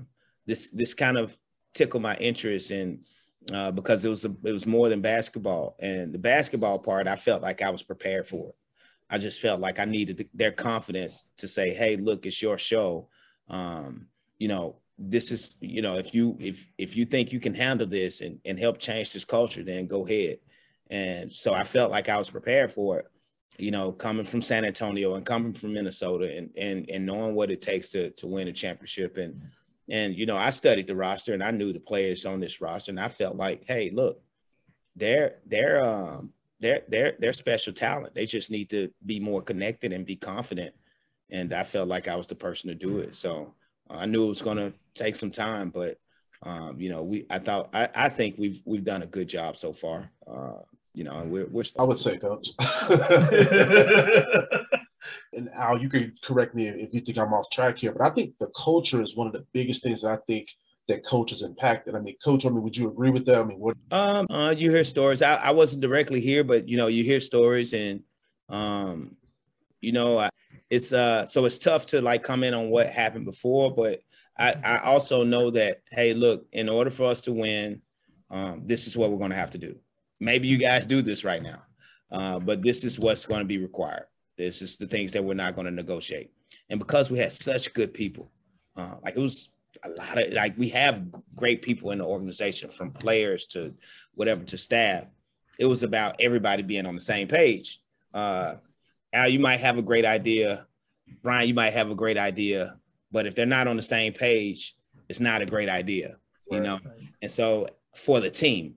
this 0.46 0.70
this 0.72 0.94
kind 0.94 1.18
of 1.18 1.38
tickled 1.74 2.04
my 2.04 2.18
interest 2.18 2.72
in 2.72 3.06
uh, 3.54 3.72
because 3.72 4.04
it 4.04 4.10
was 4.10 4.26
a, 4.26 4.36
it 4.44 4.52
was 4.52 4.68
more 4.68 4.90
than 4.90 5.00
basketball, 5.00 5.78
and 5.80 6.14
the 6.14 6.20
basketball 6.20 6.80
part 6.80 7.08
I 7.08 7.16
felt 7.16 7.42
like 7.42 7.62
I 7.62 7.70
was 7.70 7.84
prepared 7.84 8.28
for 8.28 8.50
it. 8.50 8.56
I 9.10 9.18
just 9.18 9.40
felt 9.40 9.62
like 9.62 9.80
I 9.80 9.86
needed 9.86 10.18
the, 10.18 10.28
their 10.34 10.52
confidence 10.52 11.28
to 11.38 11.48
say, 11.48 11.74
"Hey, 11.74 11.96
look, 11.96 12.26
it's 12.26 12.42
your 12.42 12.58
show." 12.58 13.08
Um, 13.48 14.08
you 14.38 14.50
know, 14.50 14.80
this 14.98 15.32
is 15.32 15.56
you 15.62 15.82
know, 15.82 15.98
if 15.98 16.14
you 16.14 16.36
if 16.42 16.66
if 16.78 16.98
you 16.98 17.06
think 17.06 17.32
you 17.32 17.40
can 17.40 17.54
handle 17.54 17.88
this 17.88 18.20
and 18.20 18.42
and 18.44 18.60
help 18.60 18.80
change 18.80 19.14
this 19.14 19.24
culture, 19.24 19.64
then 19.64 19.88
go 19.88 20.06
ahead 20.06 20.40
and 20.92 21.32
so 21.32 21.54
I 21.54 21.64
felt 21.64 21.90
like 21.90 22.10
I 22.10 22.18
was 22.18 22.30
prepared 22.30 22.72
for 22.72 23.00
it, 23.00 23.08
you 23.58 23.72
know, 23.72 23.94
coming 23.94 24.26
from 24.26 24.42
San 24.42 24.66
Antonio 24.66 25.16
and 25.16 25.26
coming 25.26 25.54
from 25.54 25.74
Minnesota 25.74 26.36
and 26.38 26.52
and 26.58 26.88
and 26.90 27.06
knowing 27.06 27.34
what 27.34 27.50
it 27.50 27.62
takes 27.62 27.90
to 27.90 28.12
to 28.12 28.28
win 28.28 28.50
a 28.50 28.54
championship. 28.54 29.18
And 29.18 29.42
and 29.90 30.14
you 30.16 30.26
know, 30.26 30.38
I 30.38 30.50
studied 30.50 30.88
the 30.88 30.96
roster 30.96 31.34
and 31.34 31.42
I 31.42 31.52
knew 31.52 31.72
the 31.72 31.80
players 31.80 32.26
on 32.26 32.42
this 32.42 32.60
roster, 32.60 32.92
and 32.92 33.00
I 33.00 33.08
felt 33.08 33.38
like, 33.38 33.66
hey, 33.66 33.90
look, 33.90 34.22
they're 34.98 35.38
they're 35.46 35.84
um 35.84 36.34
they're 36.60 36.82
they're 36.90 37.16
they're 37.20 37.34
special 37.34 37.72
talent. 37.72 38.14
They 38.14 38.26
just 38.26 38.52
need 38.52 38.70
to 38.72 38.92
be 39.06 39.22
more 39.22 39.42
connected 39.42 39.94
and 39.94 40.06
be 40.06 40.18
confident. 40.18 40.76
And 41.30 41.54
I 41.54 41.64
felt 41.64 41.88
like 41.88 42.10
I 42.10 42.18
was 42.18 42.28
the 42.28 42.36
person 42.36 42.68
to 42.68 42.76
do 42.76 43.00
it. 43.00 43.16
So 43.16 43.54
I 43.90 44.06
knew 44.06 44.26
it 44.26 44.28
was 44.28 44.42
going 44.42 44.58
to 44.58 44.74
take 44.94 45.16
some 45.16 45.32
time, 45.32 45.70
but 45.70 45.98
um, 46.44 46.82
you 46.82 46.90
know, 46.90 47.04
we 47.04 47.26
I 47.30 47.40
thought 47.40 47.70
I, 47.74 47.88
I 47.96 48.10
think 48.10 48.36
we've 48.38 48.62
we've 48.66 48.84
done 48.84 49.04
a 49.04 49.08
good 49.08 49.30
job 49.30 49.56
so 49.56 49.72
far. 49.72 50.12
Uh, 50.28 50.58
you 50.94 51.04
know, 51.04 51.24
we're, 51.26 51.48
we're 51.48 51.64
I 51.80 51.84
would 51.84 52.00
say, 52.00 52.18
coach. 52.18 52.50
and 55.34 55.50
Al, 55.54 55.80
you 55.80 55.90
can 55.90 56.14
correct 56.24 56.54
me 56.54 56.68
if 56.68 56.94
you 56.94 57.02
think 57.02 57.18
I'm 57.18 57.34
off 57.34 57.50
track 57.50 57.80
here, 57.80 57.94
but 57.94 58.06
I 58.06 58.10
think 58.10 58.38
the 58.40 58.48
culture 58.48 59.02
is 59.02 59.16
one 59.16 59.28
of 59.28 59.34
the 59.34 59.46
biggest 59.54 59.84
things 59.84 60.02
that 60.02 60.12
I 60.12 60.18
think 60.28 60.50
that 60.88 61.06
coaches 61.06 61.44
impacted. 61.44 61.96
I 61.96 62.00
mean, 62.00 62.18
coach, 62.24 62.46
I 62.46 62.50
mean, 62.50 62.62
would 62.64 62.76
you 62.76 62.90
agree 62.90 63.10
with 63.10 63.26
that? 63.26 63.40
I 63.40 63.44
mean, 63.44 63.60
what? 63.60 63.78
Um, 63.92 64.28
uh, 64.30 64.52
you 64.52 64.70
hear 64.70 64.84
stories. 64.84 65.22
I, 65.22 65.36
I 65.36 65.52
wasn't 65.52 65.82
directly 65.82 66.20
here, 66.20 66.44
but 66.44 66.68
you 66.68 66.78
know, 66.78 66.88
you 66.88 67.04
hear 67.04 67.20
stories, 67.20 67.74
and 67.74 68.02
um, 68.50 69.16
you 69.80 69.94
know, 69.94 70.20
I, 70.20 70.30
it's 70.70 70.92
uh, 70.92 71.26
so 71.26 71.46
it's 71.46 71.60
tough 71.60 71.86
to 71.88 72.02
like 72.02 72.24
comment 72.24 72.54
on 72.54 72.70
what 72.70 72.90
happened 72.90 73.26
before, 73.26 73.74
but 73.74 74.02
I, 74.38 74.56
I 74.64 74.78
also 74.80 75.24
know 75.24 75.52
that 75.52 75.82
hey, 75.92 76.14
look, 76.14 76.48
in 76.52 76.68
order 76.68 76.92
for 76.92 77.06
us 77.06 77.22
to 77.22 77.32
win, 77.32 77.82
um, 78.30 78.64
this 78.66 78.88
is 78.88 78.98
what 78.98 79.12
we're 79.12 79.18
going 79.18 79.32
to 79.32 79.38
have 79.38 79.52
to 79.52 79.58
do 79.58 79.80
maybe 80.22 80.48
you 80.48 80.58
guys 80.58 80.86
do 80.86 81.02
this 81.02 81.26
right 81.26 81.44
now, 81.44 81.64
uh, 82.12 82.40
but 82.40 82.62
this 82.62 82.86
is 82.86 83.00
what's 83.00 83.26
going 83.26 83.42
to 83.42 83.46
be 83.46 83.58
required. 83.58 84.06
This 84.38 84.62
is 84.62 84.78
the 84.78 84.88
things 84.88 85.12
that 85.12 85.24
we're 85.24 85.34
not 85.34 85.56
going 85.56 85.66
to 85.66 85.72
negotiate. 85.72 86.32
And 86.70 86.80
because 86.80 87.12
we 87.12 87.18
had 87.20 87.34
such 87.34 87.74
good 87.74 87.94
people, 87.94 88.32
uh, 88.78 88.96
like 89.04 89.18
it 89.18 89.20
was 89.20 89.50
a 89.84 89.90
lot 89.90 90.24
of 90.24 90.32
like 90.32 90.58
we 90.58 90.70
have 90.70 91.04
great 91.36 91.62
people 91.62 91.92
in 91.92 91.98
the 91.98 92.06
organization 92.06 92.70
from 92.70 92.92
players 92.92 93.48
to 93.48 93.74
whatever 94.14 94.44
to 94.46 94.58
staff. 94.58 95.06
It 95.60 95.66
was 95.66 95.84
about 95.84 96.16
everybody 96.20 96.64
being 96.64 96.86
on 96.86 96.96
the 96.96 97.02
same 97.02 97.28
page. 97.28 97.82
Uh, 98.14 98.56
Al, 99.12 99.28
you 99.28 99.40
might 99.40 99.60
have 99.60 99.78
a 99.78 99.82
great 99.82 100.06
idea. 100.06 100.68
Brian, 101.24 101.48
you 101.48 101.54
might 101.54 101.74
have 101.74 101.92
a 101.92 101.96
great 101.96 102.18
idea, 102.18 102.78
but 103.12 103.26
if 103.26 103.36
they're 103.36 103.46
not 103.46 103.68
on 103.68 103.76
the 103.76 103.82
same 103.82 104.14
page, 104.14 104.76
it's 105.10 105.20
not 105.20 105.42
a 105.42 105.46
great 105.46 105.68
idea, 105.68 106.16
you 106.50 106.62
know? 106.62 106.80
And 107.22 107.30
so 107.30 107.68
for 107.94 108.22
the 108.22 108.30
team, 108.30 108.76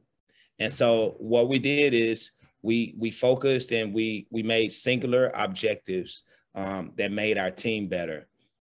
and 0.58 0.72
so 0.72 1.16
what 1.18 1.48
we 1.48 1.58
did 1.58 1.94
is 1.94 2.32
we 2.62 2.94
we 2.98 3.10
focused 3.10 3.72
and 3.72 3.92
we 3.92 4.26
we 4.30 4.42
made 4.42 4.72
singular 4.72 5.30
objectives 5.34 6.22
um, 6.54 6.92
that 6.96 7.12
made 7.12 7.38
our 7.38 7.50
team 7.50 7.88
better. 7.88 8.26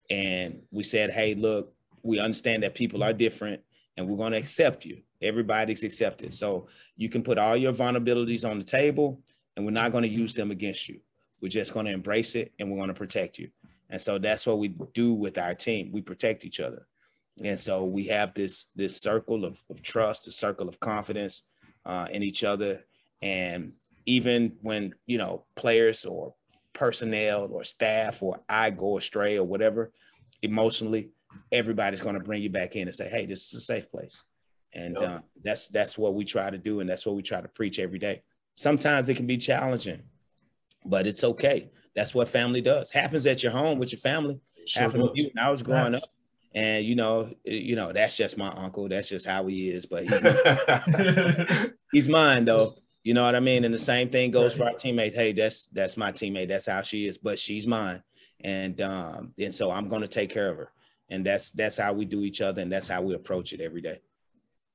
And 0.09 0.61
we 0.71 0.83
said, 0.83 1.11
hey, 1.11 1.35
look, 1.35 1.73
we 2.03 2.19
understand 2.19 2.63
that 2.63 2.75
people 2.75 3.03
are 3.03 3.13
different 3.13 3.61
and 3.97 4.07
we're 4.07 4.17
going 4.17 4.33
to 4.33 4.37
accept 4.37 4.85
you. 4.85 5.01
Everybody's 5.21 5.83
accepted. 5.83 6.33
So 6.33 6.67
you 6.95 7.09
can 7.09 7.23
put 7.23 7.37
all 7.37 7.57
your 7.57 7.73
vulnerabilities 7.73 8.49
on 8.49 8.57
the 8.57 8.63
table 8.63 9.21
and 9.55 9.65
we're 9.65 9.71
not 9.71 9.91
going 9.91 10.03
to 10.03 10.09
use 10.09 10.33
them 10.33 10.51
against 10.51 10.87
you. 10.87 10.99
We're 11.41 11.49
just 11.49 11.73
going 11.73 11.85
to 11.85 11.91
embrace 11.91 12.35
it 12.35 12.53
and 12.59 12.69
we're 12.69 12.77
going 12.77 12.89
to 12.89 12.93
protect 12.93 13.39
you. 13.39 13.49
And 13.89 13.99
so 13.99 14.17
that's 14.17 14.45
what 14.45 14.59
we 14.59 14.69
do 14.93 15.13
with 15.13 15.37
our 15.37 15.53
team. 15.53 15.91
We 15.91 16.01
protect 16.01 16.45
each 16.45 16.59
other. 16.59 16.85
And 17.43 17.59
so 17.59 17.85
we 17.85 18.05
have 18.05 18.33
this 18.33 18.65
this 18.75 18.99
circle 18.99 19.45
of, 19.45 19.57
of 19.69 19.81
trust, 19.83 20.27
a 20.27 20.31
circle 20.31 20.67
of 20.67 20.79
confidence, 20.79 21.43
uh, 21.87 22.07
in 22.11 22.21
each 22.21 22.43
other. 22.43 22.85
And 23.23 23.73
even 24.05 24.57
when, 24.61 24.93
you 25.07 25.17
know, 25.17 25.45
players 25.55 26.05
or 26.05 26.35
personnel 26.73 27.49
or 27.51 27.63
staff 27.63 28.21
or 28.21 28.41
I 28.47 28.69
go 28.69 28.97
astray 28.97 29.37
or 29.37 29.43
whatever, 29.45 29.91
emotionally, 30.43 31.09
everybody's 31.51 32.01
going 32.01 32.17
to 32.17 32.23
bring 32.23 32.43
you 32.43 32.49
back 32.49 32.75
in 32.75 32.87
and 32.87 32.95
say, 32.95 33.09
hey, 33.09 33.25
this 33.25 33.47
is 33.47 33.53
a 33.55 33.61
safe 33.61 33.89
place. 33.89 34.23
And 34.73 34.97
yep. 34.99 35.09
uh, 35.09 35.19
that's 35.43 35.69
that's 35.69 35.97
what 35.97 36.13
we 36.13 36.25
try 36.25 36.49
to 36.49 36.57
do, 36.57 36.81
and 36.81 36.89
that's 36.89 37.05
what 37.05 37.15
we 37.15 37.23
try 37.23 37.39
to 37.39 37.47
preach 37.47 37.79
every 37.79 37.99
day. 37.99 38.21
Sometimes 38.57 39.07
it 39.07 39.15
can 39.15 39.25
be 39.25 39.37
challenging, 39.37 40.01
but 40.85 41.07
it's 41.07 41.23
okay. 41.23 41.71
That's 41.95 42.13
what 42.13 42.27
family 42.27 42.59
does. 42.59 42.91
Happens 42.91 43.25
at 43.25 43.41
your 43.41 43.53
home 43.53 43.79
with 43.79 43.93
your 43.93 43.99
family. 43.99 44.41
Sure 44.65 44.83
Happened 44.83 45.03
with 45.03 45.13
you 45.15 45.31
when 45.33 45.43
I 45.43 45.49
was 45.49 45.63
growing 45.63 45.95
up. 45.95 46.01
And 46.57 46.83
you 46.83 46.95
know, 46.95 47.31
you 47.45 47.75
know, 47.75 47.93
that's 47.93 48.17
just 48.17 48.35
my 48.35 48.47
uncle. 48.47 48.89
That's 48.89 49.07
just 49.07 49.27
how 49.27 49.45
he 49.45 49.69
is. 49.69 49.85
But 49.85 50.05
he's, 50.07 51.69
he's 51.91 52.07
mine 52.07 52.45
though. 52.45 52.77
You 53.03 53.13
know 53.13 53.23
what 53.23 53.35
I 53.35 53.39
mean? 53.39 53.63
And 53.63 53.71
the 53.71 53.79
same 53.79 54.09
thing 54.09 54.31
goes 54.31 54.55
for 54.55 54.63
our 54.63 54.73
teammate. 54.73 55.13
Hey, 55.13 55.33
that's 55.33 55.67
that's 55.67 55.97
my 55.97 56.11
teammate. 56.11 56.47
That's 56.47 56.65
how 56.65 56.81
she 56.81 57.05
is, 57.05 57.19
but 57.19 57.37
she's 57.37 57.67
mine. 57.67 58.01
And 58.41 58.81
um, 58.81 59.33
and 59.37 59.53
so 59.53 59.69
I'm 59.69 59.87
gonna 59.87 60.07
take 60.07 60.31
care 60.31 60.49
of 60.49 60.57
her. 60.57 60.71
And 61.11 61.23
that's 61.23 61.51
that's 61.51 61.77
how 61.77 61.93
we 61.93 62.05
do 62.05 62.23
each 62.23 62.41
other, 62.41 62.63
and 62.63 62.71
that's 62.71 62.87
how 62.87 63.03
we 63.03 63.13
approach 63.13 63.53
it 63.53 63.61
every 63.61 63.81
day. 63.81 63.99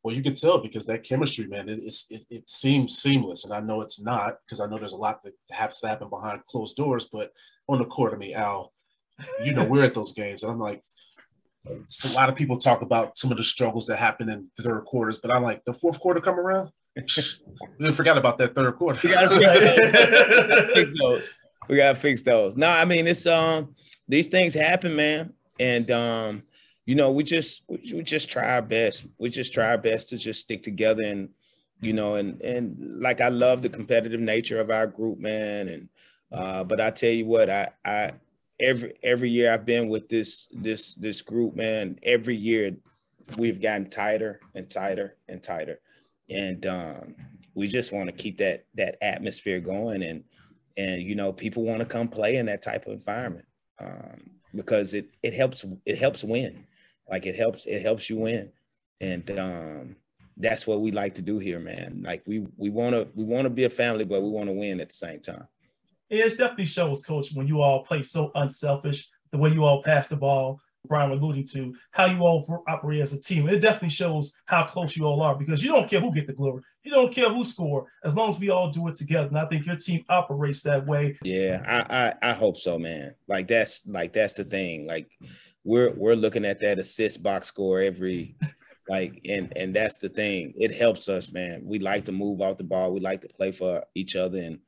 Well, 0.04 0.14
you 0.14 0.22
can 0.22 0.36
tell 0.36 0.58
because 0.58 0.86
that 0.86 1.02
chemistry, 1.02 1.48
man, 1.48 1.68
it, 1.68 1.80
it, 2.10 2.24
it 2.30 2.48
seems 2.48 2.98
seamless, 2.98 3.44
and 3.44 3.52
I 3.52 3.58
know 3.58 3.80
it's 3.80 4.00
not 4.00 4.38
because 4.46 4.60
I 4.60 4.66
know 4.66 4.78
there's 4.78 4.92
a 4.92 4.96
lot 4.96 5.24
that 5.24 5.34
has 5.50 5.80
to 5.80 5.88
happen 5.88 6.08
behind 6.08 6.46
closed 6.46 6.76
doors. 6.76 7.08
But 7.12 7.32
on 7.68 7.80
the 7.80 7.86
court, 7.86 8.14
I 8.14 8.18
mean, 8.18 8.34
Al, 8.34 8.72
you 9.44 9.52
know, 9.52 9.64
we're 9.64 9.84
at 9.84 9.96
those 9.96 10.12
games, 10.12 10.44
and 10.44 10.52
I'm 10.52 10.60
like, 10.60 10.80
so 11.88 12.10
a 12.10 12.14
lot 12.14 12.28
of 12.28 12.34
people 12.34 12.58
talk 12.58 12.82
about 12.82 13.16
some 13.16 13.30
of 13.30 13.38
the 13.38 13.44
struggles 13.44 13.86
that 13.86 13.98
happen 13.98 14.28
in 14.28 14.50
the 14.56 14.62
third 14.62 14.84
quarters, 14.84 15.18
but 15.18 15.30
I'm 15.30 15.42
like, 15.42 15.64
the 15.64 15.72
fourth 15.72 16.00
quarter 16.00 16.20
come 16.20 16.38
around, 16.38 16.70
we 17.78 17.92
forgot 17.92 18.18
about 18.18 18.38
that 18.38 18.54
third 18.54 18.76
quarter. 18.76 19.00
We 19.02 19.14
gotta. 19.14 21.22
We 21.68 21.76
gotta 21.76 21.98
fix 21.98 22.22
those. 22.22 22.56
No, 22.56 22.68
I 22.68 22.84
mean 22.84 23.06
it's 23.06 23.26
um 23.26 23.74
these 24.08 24.28
things 24.28 24.54
happen, 24.54 24.96
man, 24.96 25.32
and 25.60 25.90
um 25.90 26.42
you 26.86 26.94
know 26.94 27.12
we 27.12 27.22
just 27.22 27.62
we, 27.68 27.78
we 27.94 28.02
just 28.02 28.30
try 28.30 28.54
our 28.54 28.62
best. 28.62 29.06
We 29.18 29.30
just 29.30 29.54
try 29.54 29.68
our 29.68 29.78
best 29.78 30.08
to 30.10 30.18
just 30.18 30.40
stick 30.40 30.62
together 30.62 31.04
and 31.04 31.28
you 31.80 31.92
know 31.92 32.16
and 32.16 32.40
and 32.42 32.76
like 33.00 33.20
I 33.20 33.28
love 33.28 33.62
the 33.62 33.68
competitive 33.68 34.20
nature 34.20 34.58
of 34.58 34.70
our 34.70 34.86
group, 34.86 35.18
man, 35.18 35.68
and 35.68 35.88
uh, 36.32 36.64
but 36.64 36.80
I 36.80 36.90
tell 36.90 37.10
you 37.10 37.26
what, 37.26 37.48
I 37.48 37.68
I 37.84 38.12
every 38.62 38.94
every 39.02 39.30
year 39.30 39.52
I've 39.52 39.66
been 39.66 39.88
with 39.88 40.08
this 40.08 40.48
this 40.52 40.94
this 40.94 41.20
group, 41.20 41.54
man. 41.54 41.98
Every 42.02 42.36
year 42.36 42.76
we've 43.36 43.60
gotten 43.60 43.90
tighter 43.90 44.40
and 44.54 44.70
tighter 44.70 45.16
and 45.28 45.42
tighter, 45.42 45.80
and 46.30 46.64
um, 46.66 47.14
we 47.54 47.66
just 47.66 47.92
want 47.92 48.06
to 48.06 48.12
keep 48.12 48.38
that 48.38 48.64
that 48.74 48.96
atmosphere 49.02 49.60
going, 49.60 50.02
and 50.02 50.24
and 50.76 51.02
you 51.02 51.14
know 51.14 51.32
people 51.32 51.64
want 51.64 51.80
to 51.80 51.86
come 51.86 52.08
play 52.08 52.36
in 52.36 52.46
that 52.46 52.62
type 52.62 52.86
of 52.86 52.92
environment 52.92 53.46
um, 53.80 54.30
because 54.54 54.94
it 54.94 55.10
it 55.22 55.34
helps 55.34 55.64
it 55.84 55.98
helps 55.98 56.24
win, 56.24 56.64
like 57.10 57.26
it 57.26 57.34
helps 57.34 57.66
it 57.66 57.82
helps 57.82 58.08
you 58.08 58.16
win, 58.16 58.50
and 59.00 59.38
um, 59.38 59.96
that's 60.36 60.66
what 60.66 60.80
we 60.80 60.92
like 60.92 61.14
to 61.14 61.22
do 61.22 61.38
here, 61.38 61.58
man. 61.58 62.02
Like 62.04 62.22
we 62.26 62.46
we 62.56 62.70
want 62.70 62.94
to 62.94 63.08
we 63.14 63.24
want 63.24 63.44
to 63.44 63.50
be 63.50 63.64
a 63.64 63.70
family, 63.70 64.04
but 64.04 64.22
we 64.22 64.30
want 64.30 64.48
to 64.48 64.54
win 64.54 64.80
at 64.80 64.88
the 64.88 64.94
same 64.94 65.20
time 65.20 65.48
it 66.12 66.36
definitely 66.36 66.66
shows, 66.66 67.02
coach, 67.02 67.32
when 67.32 67.46
you 67.46 67.62
all 67.62 67.84
play 67.84 68.02
so 68.02 68.30
unselfish, 68.34 69.08
the 69.30 69.38
way 69.38 69.50
you 69.50 69.64
all 69.64 69.82
pass 69.82 70.08
the 70.08 70.16
ball, 70.16 70.60
Brian 70.86 71.10
alluding 71.10 71.46
to, 71.46 71.74
how 71.92 72.06
you 72.06 72.20
all 72.20 72.64
operate 72.68 73.00
as 73.00 73.12
a 73.12 73.20
team. 73.20 73.48
It 73.48 73.60
definitely 73.60 73.90
shows 73.90 74.36
how 74.46 74.64
close 74.64 74.96
you 74.96 75.06
all 75.06 75.22
are 75.22 75.36
because 75.36 75.62
you 75.62 75.70
don't 75.70 75.88
care 75.88 76.00
who 76.00 76.12
get 76.12 76.26
the 76.26 76.34
glory. 76.34 76.62
You 76.82 76.90
don't 76.90 77.14
care 77.14 77.30
who 77.30 77.44
score 77.44 77.86
as 78.04 78.14
long 78.14 78.28
as 78.28 78.38
we 78.38 78.50
all 78.50 78.70
do 78.70 78.88
it 78.88 78.96
together. 78.96 79.28
And 79.28 79.38
I 79.38 79.46
think 79.46 79.64
your 79.64 79.76
team 79.76 80.04
operates 80.08 80.62
that 80.62 80.86
way. 80.86 81.16
Yeah, 81.22 81.62
I, 81.66 82.04
I, 82.22 82.30
I 82.30 82.32
hope 82.32 82.58
so, 82.58 82.78
man. 82.78 83.14
Like 83.28 83.48
that's 83.48 83.86
like 83.86 84.12
that's 84.12 84.34
the 84.34 84.44
thing. 84.44 84.86
Like 84.86 85.08
we're 85.64 85.92
we're 85.92 86.16
looking 86.16 86.44
at 86.44 86.60
that 86.60 86.80
assist 86.80 87.22
box 87.22 87.48
score 87.48 87.80
every 87.80 88.34
like 88.88 89.20
and 89.28 89.52
and 89.56 89.74
that's 89.74 89.98
the 89.98 90.08
thing. 90.08 90.52
It 90.56 90.74
helps 90.74 91.08
us, 91.08 91.32
man. 91.32 91.62
We 91.64 91.78
like 91.78 92.04
to 92.06 92.12
move 92.12 92.40
off 92.42 92.58
the 92.58 92.64
ball. 92.64 92.92
We 92.92 93.00
like 93.00 93.20
to 93.20 93.28
play 93.28 93.52
for 93.52 93.84
each 93.94 94.16
other 94.16 94.40
and 94.40 94.58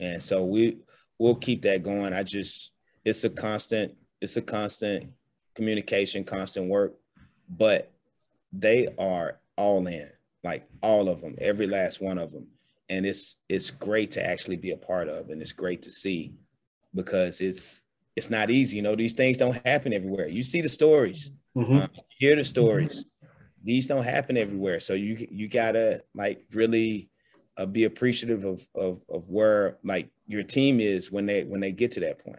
and 0.00 0.22
so 0.22 0.44
we 0.44 0.78
we'll 1.18 1.34
keep 1.34 1.62
that 1.62 1.82
going. 1.82 2.12
I 2.12 2.22
just 2.22 2.72
it's 3.04 3.24
a 3.24 3.30
constant, 3.30 3.94
it's 4.20 4.36
a 4.36 4.42
constant 4.42 5.10
communication, 5.54 6.24
constant 6.24 6.68
work, 6.68 6.94
but 7.48 7.92
they 8.52 8.88
are 8.98 9.40
all 9.56 9.86
in, 9.86 10.08
like 10.42 10.66
all 10.82 11.08
of 11.08 11.20
them, 11.20 11.36
every 11.40 11.66
last 11.66 12.00
one 12.00 12.18
of 12.18 12.32
them. 12.32 12.46
And 12.88 13.06
it's 13.06 13.36
it's 13.48 13.70
great 13.70 14.10
to 14.12 14.26
actually 14.26 14.56
be 14.56 14.72
a 14.72 14.76
part 14.76 15.08
of, 15.08 15.30
and 15.30 15.40
it's 15.40 15.52
great 15.52 15.82
to 15.82 15.90
see 15.90 16.34
because 16.94 17.40
it's 17.40 17.82
it's 18.16 18.30
not 18.30 18.50
easy. 18.50 18.76
You 18.76 18.82
know, 18.82 18.94
these 18.94 19.14
things 19.14 19.38
don't 19.38 19.64
happen 19.66 19.92
everywhere. 19.92 20.28
You 20.28 20.42
see 20.42 20.60
the 20.60 20.68
stories, 20.68 21.30
mm-hmm. 21.56 21.76
uh, 21.76 21.86
hear 22.08 22.36
the 22.36 22.44
stories. 22.44 23.04
These 23.62 23.86
don't 23.86 24.04
happen 24.04 24.36
everywhere, 24.36 24.80
so 24.80 24.92
you 24.92 25.26
you 25.30 25.48
gotta 25.48 26.02
like 26.14 26.44
really 26.52 27.08
uh, 27.56 27.66
be 27.66 27.84
appreciative 27.84 28.44
of, 28.44 28.66
of 28.74 29.02
of 29.08 29.28
where 29.28 29.78
like 29.84 30.10
your 30.26 30.42
team 30.42 30.80
is 30.80 31.10
when 31.10 31.26
they 31.26 31.44
when 31.44 31.60
they 31.60 31.72
get 31.72 31.92
to 31.92 32.00
that 32.00 32.24
point. 32.24 32.38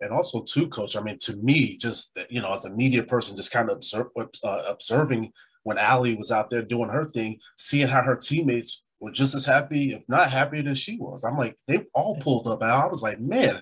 And 0.00 0.12
also, 0.12 0.42
too, 0.42 0.68
coach. 0.68 0.96
I 0.96 1.00
mean, 1.00 1.18
to 1.20 1.36
me, 1.36 1.76
just 1.76 2.18
you 2.28 2.42
know, 2.42 2.52
as 2.52 2.64
a 2.64 2.70
media 2.70 3.02
person, 3.02 3.36
just 3.36 3.50
kind 3.50 3.70
of 3.70 3.76
observe, 3.76 4.08
uh, 4.16 4.62
observing 4.66 5.32
when 5.62 5.78
Allie 5.78 6.14
was 6.14 6.30
out 6.30 6.50
there 6.50 6.62
doing 6.62 6.90
her 6.90 7.06
thing, 7.06 7.38
seeing 7.56 7.88
how 7.88 8.02
her 8.02 8.16
teammates 8.16 8.82
were 9.00 9.10
just 9.10 9.34
as 9.34 9.46
happy, 9.46 9.94
if 9.94 10.02
not 10.08 10.30
happier 10.30 10.62
than 10.62 10.74
she 10.74 10.98
was. 10.98 11.24
I'm 11.24 11.36
like, 11.36 11.56
they 11.66 11.86
all 11.94 12.16
pulled 12.16 12.46
up. 12.46 12.62
I 12.62 12.86
was 12.86 13.02
like, 13.02 13.20
man, 13.20 13.60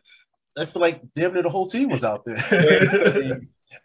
I 0.59 0.65
feel 0.65 0.83
like 0.83 1.03
damn 1.15 1.35
near 1.35 1.43
the 1.43 1.49
whole 1.49 1.69
team 1.69 1.89
was 1.89 2.05
out 2.05 2.25
there. 2.25 2.37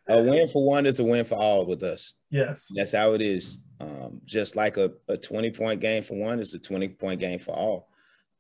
a 0.10 0.22
win 0.22 0.50
for 0.50 0.66
one 0.66 0.86
is 0.86 1.00
a 1.00 1.04
win 1.04 1.26
for 1.26 1.36
all 1.36 1.66
with 1.66 1.84
us. 1.84 2.16
Yes, 2.30 2.68
that's 2.76 2.94
how 2.94 3.14
it 3.14 3.22
is. 3.22 3.60
Um, 3.80 4.20
just 4.26 4.56
like 4.56 4.78
a, 4.78 4.92
a 5.08 5.18
20 5.18 5.52
point 5.52 5.80
game 5.80 6.04
for 6.04 6.16
one 6.16 6.40
is 6.40 6.54
a 6.54 6.60
20 6.60 6.90
point 6.90 7.20
game 7.20 7.40
for 7.40 7.52
all. 7.52 7.90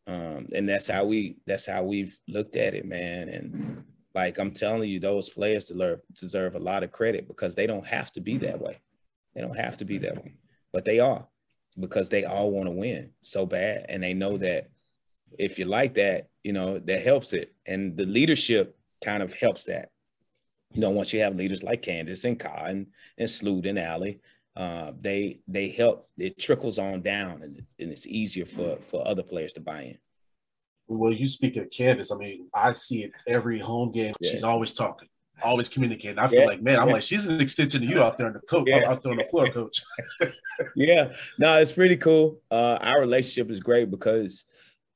Um, 0.07 0.47
and 0.53 0.67
that's 0.67 0.87
how 0.87 1.05
we 1.05 1.37
that's 1.45 1.65
how 1.65 1.83
we've 1.83 2.17
looked 2.27 2.55
at 2.55 2.73
it, 2.73 2.85
man. 2.85 3.29
And 3.29 3.83
like 4.15 4.39
I'm 4.39 4.51
telling 4.51 4.89
you, 4.89 4.99
those 4.99 5.29
players 5.29 5.65
deserve 5.65 6.01
deserve 6.13 6.55
a 6.55 6.59
lot 6.59 6.83
of 6.83 6.91
credit 6.91 7.27
because 7.27 7.53
they 7.53 7.67
don't 7.67 7.85
have 7.85 8.11
to 8.13 8.21
be 8.21 8.37
that 8.39 8.59
way. 8.59 8.81
They 9.35 9.41
don't 9.41 9.57
have 9.57 9.77
to 9.77 9.85
be 9.85 9.99
that 9.99 10.15
way, 10.23 10.33
but 10.73 10.83
they 10.83 10.99
are 10.99 11.27
because 11.79 12.09
they 12.09 12.25
all 12.25 12.51
want 12.51 12.65
to 12.67 12.71
win 12.71 13.11
so 13.21 13.45
bad, 13.45 13.85
and 13.87 14.01
they 14.01 14.13
know 14.13 14.37
that 14.37 14.69
if 15.37 15.59
you 15.59 15.65
like 15.65 15.93
that, 15.93 16.29
you 16.43 16.53
know 16.53 16.79
that 16.79 17.03
helps 17.03 17.33
it, 17.33 17.53
and 17.67 17.95
the 17.95 18.05
leadership 18.05 18.77
kind 19.03 19.21
of 19.21 19.33
helps 19.35 19.65
that. 19.65 19.91
You 20.73 20.81
know, 20.81 20.89
once 20.89 21.13
you 21.13 21.21
have 21.21 21.35
leaders 21.35 21.63
like 21.63 21.83
Candace 21.83 22.25
and 22.25 22.39
Kai 22.39 22.69
and, 22.69 22.87
and 23.17 23.29
Sloot 23.29 23.65
and 23.65 23.79
Allie, 23.79 24.19
uh, 24.55 24.91
they 24.99 25.39
they 25.47 25.69
help. 25.69 26.09
It 26.17 26.37
trickles 26.37 26.77
on 26.77 27.01
down, 27.01 27.41
and, 27.43 27.61
and 27.79 27.91
it's 27.91 28.07
easier 28.07 28.45
for 28.45 28.77
for 28.77 29.07
other 29.07 29.23
players 29.23 29.53
to 29.53 29.61
buy 29.61 29.83
in. 29.83 29.97
Well, 30.87 31.13
you 31.13 31.27
speak 31.27 31.55
of 31.55 31.69
Candace. 31.69 32.11
I 32.11 32.15
mean, 32.15 32.47
I 32.53 32.73
see 32.73 33.03
it 33.03 33.11
every 33.27 33.59
home 33.59 33.91
game. 33.91 34.13
Yeah. 34.19 34.31
She's 34.31 34.43
always 34.43 34.73
talking, 34.73 35.07
always 35.43 35.69
communicating. 35.69 36.17
I 36.17 36.27
feel 36.27 36.39
yeah. 36.39 36.45
like, 36.47 36.63
man, 36.63 36.79
I'm 36.79 36.87
yeah. 36.87 36.95
like, 36.95 37.03
she's 37.03 37.25
an 37.25 37.39
extension 37.39 37.83
of 37.83 37.89
you 37.89 38.01
out 38.01 38.17
there 38.17 38.27
in 38.27 38.33
the 38.33 38.39
coach, 38.39 38.69
out 38.71 39.03
there 39.03 39.11
on 39.11 39.19
the 39.19 39.23
floor, 39.25 39.47
coach. 39.47 39.83
yeah, 40.75 41.13
no, 41.37 41.57
it's 41.57 41.71
pretty 41.71 41.95
cool. 41.95 42.41
Uh, 42.49 42.79
our 42.81 42.99
relationship 42.99 43.51
is 43.51 43.59
great 43.59 43.91
because, 43.91 44.45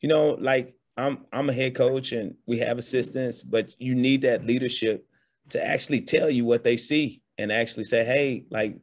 you 0.02 0.10
know, 0.10 0.32
like 0.40 0.74
I'm 0.98 1.26
I'm 1.32 1.50
a 1.50 1.54
head 1.54 1.76
coach 1.76 2.12
and 2.12 2.36
we 2.48 2.58
have 2.60 2.80
assistants, 2.80 3.44
but 3.44 3.80
you 3.80 3.96
need 3.96 4.24
that 4.24 4.46
leadership 4.46 5.06
to 5.50 5.66
actually 5.66 6.02
tell 6.02 6.30
you 6.30 6.46
what 6.46 6.64
they 6.64 6.78
see 6.78 7.22
and 7.38 7.52
actually 7.52 7.84
say, 7.84 8.04
hey, 8.04 8.46
like 8.50 8.78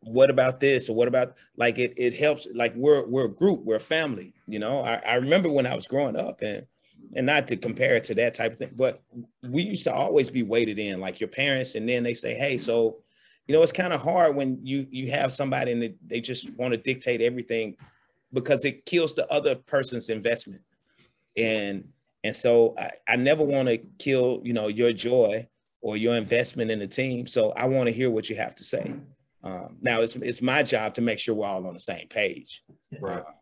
what 0.00 0.30
about 0.30 0.60
this 0.60 0.88
or 0.88 0.94
what 0.94 1.08
about 1.08 1.34
like 1.56 1.78
it 1.78 1.94
it 1.96 2.14
helps 2.14 2.46
like 2.54 2.74
we're 2.74 3.06
we're 3.06 3.26
a 3.26 3.34
group 3.34 3.64
we're 3.64 3.76
a 3.76 3.80
family 3.80 4.34
you 4.46 4.58
know? 4.58 4.82
I, 4.82 5.00
I 5.06 5.14
remember 5.16 5.50
when 5.50 5.66
i 5.66 5.74
was 5.74 5.86
growing 5.86 6.16
up 6.16 6.42
and 6.42 6.66
and 7.14 7.26
not 7.26 7.48
to 7.48 7.56
compare 7.56 7.94
it 7.94 8.04
to 8.04 8.14
that 8.16 8.34
type 8.34 8.52
of 8.52 8.58
thing 8.58 8.72
but 8.74 9.02
we 9.42 9.62
used 9.62 9.84
to 9.84 9.92
always 9.92 10.30
be 10.30 10.42
weighted 10.42 10.78
in 10.78 11.00
like 11.00 11.20
your 11.20 11.28
parents 11.28 11.74
and 11.74 11.88
then 11.88 12.02
they 12.02 12.14
say 12.14 12.34
hey 12.34 12.58
so 12.58 12.98
you 13.46 13.54
know 13.54 13.62
it's 13.62 13.72
kind 13.72 13.92
of 13.92 14.00
hard 14.00 14.34
when 14.34 14.58
you 14.62 14.86
you 14.90 15.10
have 15.10 15.32
somebody 15.32 15.72
and 15.72 15.94
they, 16.06 16.20
just 16.20 16.50
want 16.56 16.72
to 16.72 16.78
dictate 16.78 17.20
everything 17.20 17.76
because 18.32 18.64
it 18.64 18.84
kills 18.84 19.14
the 19.14 19.26
other 19.32 19.54
person's 19.54 20.10
investment. 20.10 20.60
And 21.34 21.88
and 22.24 22.34
so 22.34 22.74
i, 22.78 22.90
I 23.08 23.16
never 23.16 23.42
want 23.42 23.68
to 23.68 23.78
kill 23.98 24.40
you 24.44 24.52
know 24.52 24.68
your 24.68 24.92
joy 24.92 25.46
or 25.80 25.96
your 25.96 26.14
investment 26.14 26.70
in 26.70 26.78
the 26.78 26.86
team 26.86 27.26
so 27.26 27.52
i 27.52 27.66
want 27.66 27.86
to 27.86 27.92
hear 27.92 28.10
what 28.10 28.28
you 28.28 28.36
have 28.36 28.54
to 28.56 28.64
say 28.64 28.94
um, 29.42 29.78
now 29.80 30.00
it's 30.00 30.16
it's 30.16 30.42
my 30.42 30.62
job 30.62 30.94
to 30.94 31.00
make 31.00 31.18
sure 31.18 31.34
we're 31.34 31.46
all 31.46 31.66
on 31.66 31.74
the 31.74 31.80
same 31.80 32.08
page. 32.08 32.64
Right. 33.00 33.18
Uh, 33.18 33.32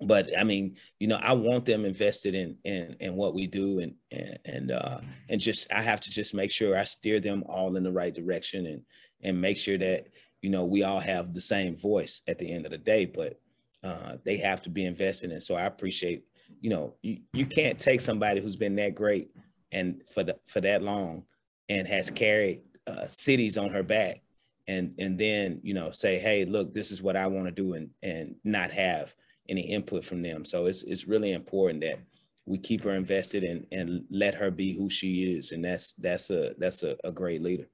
but 0.00 0.28
I 0.36 0.44
mean, 0.44 0.76
you 0.98 1.06
know, 1.06 1.18
I 1.22 1.32
want 1.32 1.64
them 1.64 1.84
invested 1.84 2.34
in 2.34 2.56
in 2.64 2.96
in 3.00 3.16
what 3.16 3.34
we 3.34 3.46
do, 3.46 3.78
and 3.78 3.94
and 4.10 4.38
and 4.44 4.70
uh, 4.72 5.00
and 5.28 5.40
just 5.40 5.72
I 5.72 5.82
have 5.82 6.00
to 6.00 6.10
just 6.10 6.34
make 6.34 6.50
sure 6.50 6.76
I 6.76 6.84
steer 6.84 7.20
them 7.20 7.44
all 7.48 7.76
in 7.76 7.84
the 7.84 7.92
right 7.92 8.14
direction, 8.14 8.66
and 8.66 8.82
and 9.22 9.40
make 9.40 9.56
sure 9.56 9.78
that 9.78 10.08
you 10.42 10.50
know 10.50 10.64
we 10.64 10.82
all 10.82 11.00
have 11.00 11.32
the 11.32 11.40
same 11.40 11.76
voice 11.76 12.22
at 12.26 12.38
the 12.38 12.50
end 12.50 12.66
of 12.66 12.72
the 12.72 12.78
day. 12.78 13.06
But 13.06 13.40
uh, 13.84 14.16
they 14.24 14.36
have 14.38 14.62
to 14.62 14.70
be 14.70 14.84
invested 14.84 15.30
in. 15.30 15.40
So 15.40 15.54
I 15.54 15.66
appreciate, 15.66 16.24
you 16.60 16.70
know, 16.70 16.94
you 17.02 17.18
you 17.32 17.46
can't 17.46 17.78
take 17.78 18.00
somebody 18.00 18.40
who's 18.40 18.56
been 18.56 18.74
that 18.76 18.96
great 18.96 19.30
and 19.70 20.02
for 20.12 20.24
the 20.24 20.36
for 20.46 20.60
that 20.60 20.82
long 20.82 21.24
and 21.68 21.86
has 21.86 22.10
carried 22.10 22.62
uh, 22.88 23.06
cities 23.06 23.56
on 23.56 23.70
her 23.70 23.82
back 23.82 24.20
and 24.66 24.94
and 24.98 25.18
then 25.18 25.60
you 25.62 25.74
know 25.74 25.90
say 25.90 26.18
hey 26.18 26.44
look 26.44 26.72
this 26.72 26.90
is 26.90 27.02
what 27.02 27.16
i 27.16 27.26
want 27.26 27.46
to 27.46 27.52
do 27.52 27.74
and 27.74 27.90
and 28.02 28.34
not 28.44 28.70
have 28.70 29.14
any 29.48 29.62
input 29.62 30.04
from 30.04 30.22
them. 30.22 30.44
So 30.44 30.66
it's 30.66 30.82
it's 30.82 31.06
really 31.06 31.32
important 31.32 31.80
that 31.82 32.00
we 32.46 32.58
keep 32.58 32.82
her 32.82 32.90
invested 32.90 33.44
and 33.44 33.66
and 33.72 34.04
let 34.10 34.34
her 34.34 34.50
be 34.50 34.76
who 34.76 34.90
she 34.90 35.34
is 35.34 35.52
and 35.52 35.64
that's 35.64 35.92
that's 35.94 36.30
a 36.30 36.54
that's 36.58 36.82
a, 36.82 36.96
a 37.04 37.12
great 37.12 37.42
leader. 37.42 37.68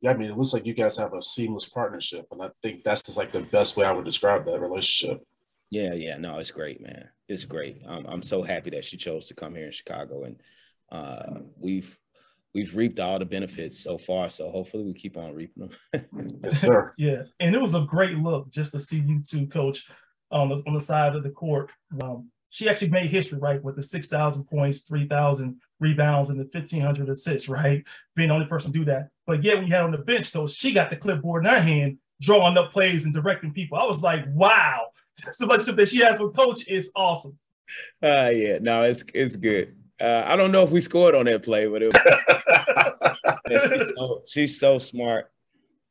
Yeah 0.00 0.12
i 0.12 0.16
mean 0.16 0.30
it 0.30 0.36
looks 0.36 0.52
like 0.52 0.66
you 0.66 0.74
guys 0.74 0.98
have 0.98 1.14
a 1.14 1.22
seamless 1.22 1.68
partnership 1.68 2.26
and 2.30 2.42
i 2.42 2.50
think 2.62 2.84
that's 2.84 3.02
just 3.02 3.16
like 3.16 3.32
the 3.32 3.40
best 3.40 3.76
way 3.76 3.86
i 3.86 3.92
would 3.92 4.04
describe 4.04 4.44
that 4.44 4.60
relationship. 4.60 5.22
Yeah 5.70 5.94
yeah 5.94 6.16
no 6.16 6.38
it's 6.38 6.50
great 6.50 6.80
man. 6.80 7.08
It's 7.26 7.46
great. 7.46 7.80
I'm, 7.88 8.04
I'm 8.06 8.22
so 8.22 8.42
happy 8.42 8.68
that 8.70 8.84
she 8.84 8.98
chose 8.98 9.26
to 9.28 9.34
come 9.34 9.54
here 9.54 9.66
in 9.66 9.72
chicago 9.72 10.24
and 10.24 10.40
uh, 10.92 11.40
we've 11.58 11.98
we've 12.54 12.74
reaped 12.74 13.00
all 13.00 13.18
the 13.18 13.24
benefits 13.24 13.78
so 13.78 13.98
far. 13.98 14.30
So 14.30 14.50
hopefully 14.50 14.84
we 14.84 14.94
keep 14.94 15.16
on 15.16 15.34
reaping 15.34 15.68
them. 15.92 16.38
yes, 16.42 16.60
sir. 16.60 16.94
yeah, 16.98 17.22
and 17.40 17.54
it 17.54 17.60
was 17.60 17.74
a 17.74 17.82
great 17.82 18.16
look 18.18 18.50
just 18.50 18.72
to 18.72 18.80
see 18.80 19.00
you 19.00 19.20
two, 19.20 19.46
coach, 19.46 19.88
on 20.30 20.48
the 20.48 20.62
on 20.66 20.74
the 20.74 20.80
side 20.80 21.14
of 21.14 21.22
the 21.22 21.30
court, 21.30 21.70
um, 22.02 22.30
she 22.54 22.68
actually 22.68 22.90
made 22.90 23.10
history, 23.10 23.38
right, 23.38 23.62
with 23.62 23.74
the 23.74 23.82
6,000 23.82 24.44
points, 24.44 24.82
3,000 24.82 25.60
rebounds, 25.80 26.30
and 26.30 26.38
the 26.38 26.44
1,500 26.44 27.08
assists, 27.08 27.48
right? 27.48 27.84
Being 28.14 28.28
the 28.28 28.34
only 28.34 28.46
person 28.46 28.72
to 28.72 28.78
do 28.78 28.84
that. 28.84 29.08
But 29.26 29.42
yet, 29.42 29.56
when 29.56 29.66
you 29.66 29.72
had 29.72 29.82
on 29.82 29.90
the 29.90 29.98
bench, 29.98 30.32
coach, 30.32 30.50
she 30.50 30.72
got 30.72 30.88
the 30.88 30.96
clipboard 30.96 31.44
in 31.44 31.50
her 31.50 31.60
hand, 31.60 31.98
drawing 32.20 32.56
up 32.56 32.70
plays 32.70 33.04
and 33.04 33.12
directing 33.12 33.52
people. 33.52 33.76
I 33.76 33.84
was 33.84 34.04
like, 34.04 34.24
wow, 34.28 34.86
the 35.38 35.46
relationship 35.46 35.76
that 35.76 35.88
she 35.88 35.98
has 35.98 36.20
with 36.20 36.36
coach 36.36 36.68
is 36.68 36.92
awesome. 36.94 37.36
Uh, 38.00 38.30
yeah, 38.32 38.58
no, 38.60 38.84
it's 38.84 39.02
it's 39.14 39.34
good. 39.34 39.74
Uh, 40.00 40.22
I 40.24 40.36
don't 40.36 40.52
know 40.52 40.64
if 40.64 40.70
we 40.70 40.80
scored 40.80 41.14
on 41.14 41.26
that 41.26 41.44
play, 41.44 41.66
but 41.66 41.82
it 41.82 41.92
was, 41.92 43.18
she's, 43.48 43.92
so, 43.96 44.22
she's 44.26 44.60
so 44.60 44.78
smart 44.78 45.30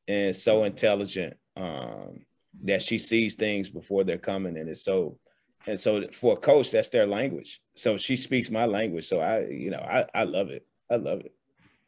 and 0.07 0.35
so 0.35 0.65
intelligent 0.65 1.37
um, 1.55 2.25
that 2.63 2.81
she 2.81 2.97
sees 2.97 3.35
things 3.35 3.69
before 3.69 4.03
they're 4.03 4.17
coming, 4.17 4.57
and 4.57 4.69
it's 4.69 4.83
so 4.83 5.17
and 5.65 5.79
so 5.79 6.07
for 6.11 6.33
a 6.33 6.37
coach, 6.37 6.71
that's 6.71 6.89
their 6.89 7.07
language. 7.07 7.61
So 7.75 7.97
she 7.97 8.15
speaks 8.15 8.49
my 8.49 8.65
language. 8.65 9.05
So 9.05 9.19
I, 9.19 9.45
you 9.47 9.71
know, 9.71 9.79
I, 9.79 10.05
I 10.13 10.23
love 10.23 10.49
it. 10.49 10.65
I 10.91 10.95
love 10.95 11.21
it. 11.21 11.33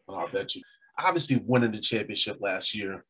Oh, 0.07 0.15
I 0.15 0.27
bet 0.27 0.55
you. 0.55 0.61
Obviously, 0.97 1.41
winning 1.45 1.71
the 1.71 1.79
championship 1.79 2.37
last 2.39 2.73
year, 2.73 3.03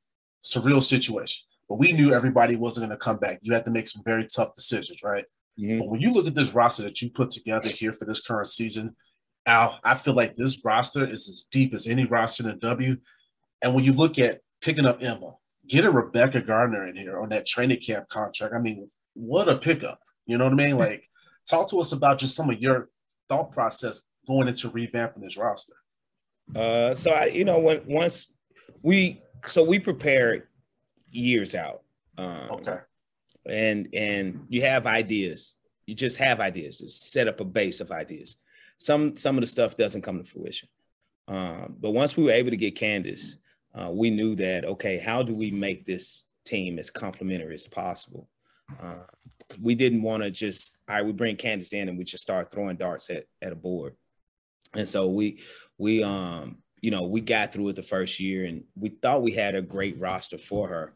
surreal 0.44 0.82
situation. 0.82 1.46
But 1.70 1.78
we 1.78 1.92
knew 1.92 2.14
everybody 2.14 2.56
wasn't 2.56 2.88
going 2.88 2.98
to 2.98 3.04
come 3.04 3.18
back. 3.18 3.40
You 3.42 3.54
had 3.54 3.66
to 3.66 3.72
make 3.72 3.88
some 3.88 4.04
very 4.04 4.26
tough 4.26 4.54
decisions, 4.54 5.04
right? 5.04 5.26
Mm-hmm. 5.60 5.80
But 5.80 5.88
when 5.88 6.02
you 6.02 6.12
look 6.12 6.28
at 6.28 6.36
this 6.36 6.54
roster 6.54 6.84
that 6.84 7.02
you 7.02 7.10
put 7.10 7.32
together 7.32 7.70
here 7.70 7.94
for 7.94 8.06
this 8.06 8.22
current 8.22 8.48
season, 8.48 8.96
Al, 9.46 9.80
I 9.84 9.96
feel 9.96 10.14
like 10.14 10.36
this 10.36 10.64
roster 10.64 11.06
is 11.06 11.30
as 11.30 11.46
deep 11.52 11.74
as 11.74 11.88
any 11.88 12.06
roster 12.06 12.44
in 12.44 12.50
the 12.50 12.56
W. 12.56 12.98
And 13.62 13.74
when 13.74 13.84
you 13.84 13.94
look 13.94 14.20
at 14.20 14.42
picking 14.62 14.86
up 14.86 15.02
Emma, 15.02 15.36
getting 15.68 15.94
Rebekah 15.94 16.42
Gardner 16.42 16.88
in 16.88 16.96
here 16.96 17.20
on 17.20 17.30
that 17.30 17.46
training 17.46 17.80
camp 17.80 18.10
contract, 18.10 18.54
I 18.54 18.60
mean, 18.60 18.90
what 19.14 19.48
a 19.48 19.56
pickup. 19.56 20.00
You 20.26 20.38
know 20.38 20.46
what 20.46 20.54
I 20.54 20.56
mean? 20.58 20.78
Like, 20.78 21.10
talk 21.50 21.70
to 21.70 21.80
us 21.80 21.92
about 21.92 22.20
just 22.20 22.36
some 22.36 22.50
of 22.50 22.60
your 22.60 22.90
thought 23.30 23.52
process 23.52 24.04
going 24.28 24.48
into 24.48 24.70
revamping 24.70 25.22
this 25.22 25.38
roster. 25.38 25.74
Uh, 26.56 26.94
so 26.94 27.12
I, 27.12 27.26
you 27.26 27.46
know, 27.46 27.60
when 27.60 27.82
once 27.88 28.28
we, 28.82 29.22
so 29.46 29.64
we 29.64 29.80
prepared 29.80 30.48
years 31.12 31.56
out. 31.56 31.82
Um, 32.18 32.50
okay. 32.52 32.78
And 33.50 33.90
and 33.94 34.46
you 34.50 34.62
have 34.62 34.88
ideas. 34.88 35.54
You 35.86 35.96
just 35.96 36.18
have 36.18 36.40
ideas. 36.40 36.80
Just 36.80 37.12
set 37.12 37.28
up 37.28 37.40
a 37.40 37.46
base 37.46 37.80
of 37.80 37.92
ideas. 37.92 38.38
Some 38.78 39.16
some 39.16 39.38
of 39.38 39.42
the 39.42 39.48
stuff 39.48 39.78
doesn't 39.78 40.02
come 40.02 40.18
to 40.18 40.30
fruition. 40.30 40.70
Um, 41.28 41.76
but 41.80 41.92
once 41.92 42.16
we 42.16 42.24
were 42.24 42.32
able 42.32 42.52
to 42.52 42.58
get 42.58 42.76
Candace, 42.76 43.38
uh, 43.74 43.92
we 43.94 44.10
knew 44.10 44.36
that 44.36 44.66
okay, 44.66 44.98
how 44.98 45.24
do 45.24 45.36
we 45.36 45.52
make 45.52 45.86
this 45.86 46.24
team 46.46 46.80
as 46.80 46.90
complementary 46.90 47.56
as 47.56 47.68
possible? 47.68 48.30
Uh, 48.80 49.04
we 49.62 49.76
didn't 49.76 50.02
want 50.02 50.24
to 50.24 50.32
just 50.32 50.72
all 50.88 50.96
right, 50.96 51.06
we 51.06 51.12
bring 51.12 51.36
Candace 51.36 51.74
in 51.74 51.90
and 51.90 51.98
we 51.98 52.04
just 52.04 52.24
start 52.24 52.52
throwing 52.52 52.78
darts 52.78 53.10
at, 53.10 53.26
at 53.42 53.52
a 53.52 53.56
board. 53.56 53.96
And 54.74 54.88
so 54.88 55.08
we 55.08 55.40
we 55.78 56.04
um 56.04 56.58
you 56.82 56.92
know 56.92 57.04
we 57.04 57.22
got 57.22 57.54
through 57.54 57.70
it 57.70 57.76
the 57.76 57.84
first 57.84 58.20
year 58.20 58.46
and 58.46 58.64
we 58.76 58.90
thought 58.90 59.24
we 59.24 59.32
had 59.32 59.56
a 59.56 59.62
great 59.62 60.00
roster 60.00 60.38
for 60.38 60.68
her, 60.68 60.94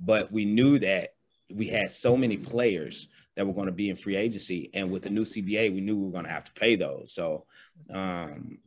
but 0.00 0.32
we 0.32 0.44
knew 0.44 0.78
that 0.80 1.14
we 1.54 1.66
had 1.66 1.90
so 1.90 2.16
many 2.16 2.36
players 2.36 3.08
that 3.36 3.46
were 3.46 3.54
going 3.54 3.66
to 3.66 3.72
be 3.72 3.90
in 3.90 3.96
free 3.96 4.16
agency, 4.16 4.70
and 4.74 4.90
with 4.90 5.02
the 5.02 5.10
new 5.10 5.24
CBA, 5.24 5.72
we 5.74 5.80
knew 5.80 5.96
we 5.96 6.06
were 6.06 6.12
going 6.12 6.24
to 6.24 6.30
have 6.30 6.44
to 6.44 6.52
pay 6.52 6.76
those. 6.76 7.12
So 7.12 7.46
um, 7.90 8.58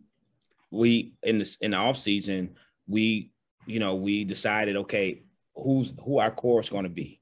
we 0.71 1.13
in 1.24 1.39
this 1.39 1.58
in 1.58 1.71
the 1.71 1.78
off 1.78 1.98
season, 1.98 2.56
we 2.88 3.32
you 3.65 3.80
know 3.80 3.95
we 3.95 4.24
decided 4.24 4.76
okay, 4.78 5.24
who's 5.56 5.93
who 6.04 6.19
our 6.19 6.32
core 6.32 6.62
is 6.62 6.69
going 6.69 6.84
to 6.84 6.89
be 6.89 7.21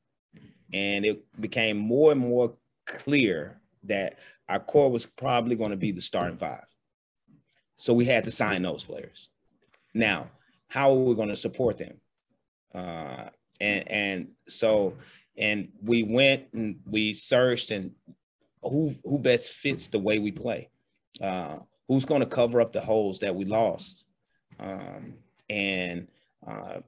and 0.74 1.06
it 1.06 1.24
became 1.40 1.78
more 1.78 2.12
and 2.12 2.20
more 2.20 2.56
clear 2.86 3.62
that 3.84 4.18
our 4.50 4.60
core 4.60 4.92
was 4.92 5.06
probably 5.06 5.56
going 5.56 5.72
to 5.72 5.78
be 5.78 5.92
the 5.92 6.02
starting 6.02 6.38
five. 6.38 6.66
So 7.78 7.94
we 7.94 8.06
had 8.06 8.26
to 8.26 8.32
sign 8.32 8.64
those 8.64 8.84
players. 8.84 9.30
Now, 9.94 10.32
how 10.68 10.92
are 10.92 11.04
we 11.04 11.16
going 11.16 11.30
to 11.30 11.36
support 11.36 11.78
them? 11.78 12.00
Uh, 12.74 13.30
and 13.62 13.88
and 13.90 14.28
so 14.48 14.96
and 15.38 15.70
we 15.82 16.04
went 16.04 16.46
and 16.54 16.80
we 16.86 17.14
searched 17.14 17.72
and 17.72 17.92
who 18.62 18.96
who 19.04 19.20
best 19.20 19.52
fits 19.52 19.88
the 19.88 20.00
way 20.00 20.20
we 20.20 20.32
play. 20.32 20.70
Uh, 21.22 21.60
who's 21.88 22.06
going 22.06 22.22
to 22.22 22.28
cover 22.28 22.62
up 22.62 22.72
the 22.72 22.82
holes 22.82 23.20
that 23.20 23.36
we 23.36 23.46
lost? 23.46 24.06
Um, 24.60 25.16
and 25.50 26.08
uh, 26.48 26.80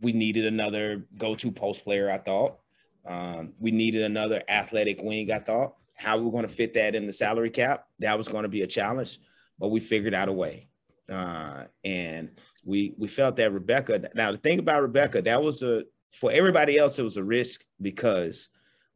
we 0.00 0.12
needed 0.12 0.46
another 0.46 1.06
go-to 1.16 1.50
post 1.50 1.84
player. 1.84 2.10
I 2.10 2.18
thought 2.18 2.58
um, 3.06 3.52
we 3.58 3.70
needed 3.70 4.02
another 4.02 4.42
athletic 4.48 5.00
wing, 5.02 5.32
I 5.32 5.38
thought. 5.38 5.74
How 5.96 6.16
we 6.16 6.28
are 6.28 6.30
going 6.30 6.46
to 6.46 6.52
fit 6.52 6.74
that 6.74 6.94
in 6.94 7.06
the 7.06 7.12
salary 7.12 7.50
cap, 7.50 7.86
that 7.98 8.16
was 8.16 8.28
going 8.28 8.44
to 8.44 8.48
be 8.48 8.62
a 8.62 8.66
challenge, 8.66 9.18
but 9.58 9.68
we 9.68 9.80
figured 9.80 10.14
out 10.14 10.28
a 10.28 10.32
way. 10.32 10.68
Uh, 11.10 11.64
and 11.84 12.30
we 12.64 12.94
we 12.98 13.08
felt 13.08 13.34
that 13.36 13.50
Rebekah 13.50 14.10
Now 14.14 14.30
the 14.30 14.36
thing 14.36 14.58
about 14.58 14.82
Rebekah 14.82 15.22
that 15.22 15.42
was 15.42 15.62
a 15.62 15.84
for 16.12 16.30
everybody 16.32 16.78
else, 16.78 16.98
it 16.98 17.04
was 17.04 17.16
a 17.16 17.24
risk 17.24 17.64
because 17.80 18.48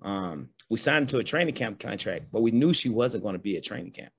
um, 0.03 0.49
we 0.69 0.79
signed 0.79 1.09
to 1.11 1.19
a 1.19 1.25
training 1.25 1.55
camp 1.55 1.79
contract, 1.79 2.27
but 2.33 2.43
we 2.43 2.51
knew 2.51 2.73
she 2.73 2.89
wasn't 2.89 3.23
going 3.23 3.35
to 3.35 3.39
be 3.39 3.57
at 3.57 3.65
training 3.65 3.93
camp. 3.93 4.13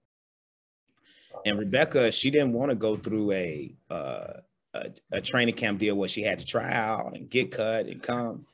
And 1.45 1.59
Rebekah, 1.59 2.11
she 2.11 2.29
didn't 2.29 2.53
want 2.53 2.69
to 2.69 2.75
go 2.75 2.95
through 2.95 3.31
a, 3.33 3.75
uh, 3.89 4.33
a 4.73 4.89
a 5.11 5.21
training 5.21 5.55
camp 5.55 5.79
deal 5.79 5.95
where 5.95 6.09
she 6.09 6.21
had 6.21 6.39
to 6.39 6.45
try 6.45 6.71
out 6.71 7.15
and 7.15 7.29
get 7.29 7.51
cut 7.51 7.87
and 7.87 8.01
come. 8.01 8.45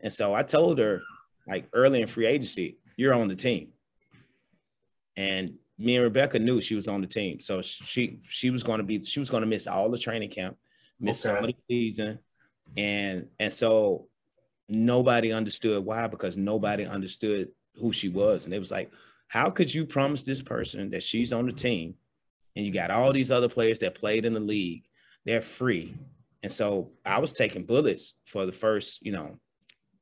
And 0.00 0.12
so 0.12 0.34
I 0.34 0.42
told 0.42 0.78
her, 0.78 1.02
like 1.48 1.66
early 1.72 2.02
in 2.02 2.08
free 2.08 2.26
agency, 2.26 2.78
you're 2.96 3.14
on 3.14 3.28
the 3.28 3.34
team. 3.34 3.72
And 5.16 5.54
me 5.78 5.96
and 5.96 6.04
Rebekah 6.04 6.38
knew 6.38 6.60
she 6.60 6.74
was 6.74 6.88
on 6.88 7.00
the 7.00 7.06
team. 7.06 7.40
So 7.40 7.62
she 7.62 8.20
she 8.28 8.50
was 8.50 8.62
going 8.62 8.78
to 8.78 8.84
be 8.84 9.02
she 9.04 9.20
was 9.20 9.30
going 9.30 9.42
to 9.42 9.48
miss 9.48 9.66
all 9.66 9.90
the 9.90 9.98
training 9.98 10.30
camp, 10.30 10.56
miss 11.00 11.24
okay. 11.24 11.34
some 11.34 11.44
of 11.44 11.50
the 11.50 11.56
season. 11.68 12.18
And 12.76 13.28
and 13.40 13.52
so 13.52 14.08
nobody 14.68 15.32
understood 15.32 15.84
why 15.84 16.06
because 16.06 16.36
nobody 16.36 16.84
understood 16.84 17.48
who 17.76 17.92
she 17.92 18.08
was. 18.08 18.44
And 18.44 18.54
it 18.54 18.58
was 18.58 18.70
like, 18.70 18.90
how 19.28 19.50
could 19.50 19.72
you 19.72 19.86
promise 19.86 20.22
this 20.22 20.42
person 20.42 20.90
that 20.90 21.02
she's 21.02 21.32
on 21.32 21.46
the 21.46 21.52
team 21.52 21.94
and 22.54 22.64
you 22.64 22.72
got 22.72 22.90
all 22.90 23.12
these 23.12 23.30
other 23.30 23.48
players 23.48 23.78
that 23.80 23.94
played 23.94 24.24
in 24.24 24.34
the 24.34 24.40
league, 24.40 24.84
they're 25.24 25.42
free. 25.42 25.94
And 26.42 26.52
so 26.52 26.90
I 27.04 27.18
was 27.18 27.32
taking 27.32 27.64
bullets 27.64 28.14
for 28.24 28.46
the 28.46 28.52
first, 28.52 29.04
you 29.04 29.12
know, 29.12 29.38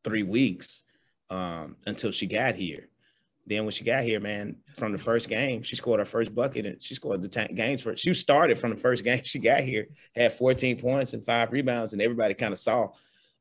three 0.05 0.22
weeks 0.22 0.83
um, 1.31 1.77
until 1.87 2.11
she 2.11 2.27
got 2.27 2.55
here. 2.55 2.88
Then 3.46 3.64
when 3.64 3.72
she 3.72 3.85
got 3.85 4.02
here, 4.02 4.20
man, 4.20 4.57
from 4.76 4.92
the 4.92 4.98
first 4.98 5.28
game, 5.28 5.62
she 5.62 5.76
scored 5.76 6.00
her 6.00 6.07
first 6.07 6.35
bucket 6.35 6.64
and 6.64 6.83
she 6.83 6.94
scored 6.94 7.22
the 7.22 7.28
t- 7.28 7.52
games 7.54 7.83
for 7.83 7.90
it. 7.90 7.98
She 7.98 8.14
started 8.14 8.59
from 8.59 8.70
the 8.70 8.76
first 8.76 9.04
game 9.04 9.20
she 9.24 9.38
got 9.38 9.61
here, 9.61 9.88
had 10.14 10.33
14 10.33 10.80
points 10.80 11.12
and 11.12 11.24
five 11.24 11.52
rebounds, 11.52 11.92
and 11.92 12.00
everybody 12.00 12.35
kind 12.35 12.52
of 12.52 12.59
saw 12.59 12.88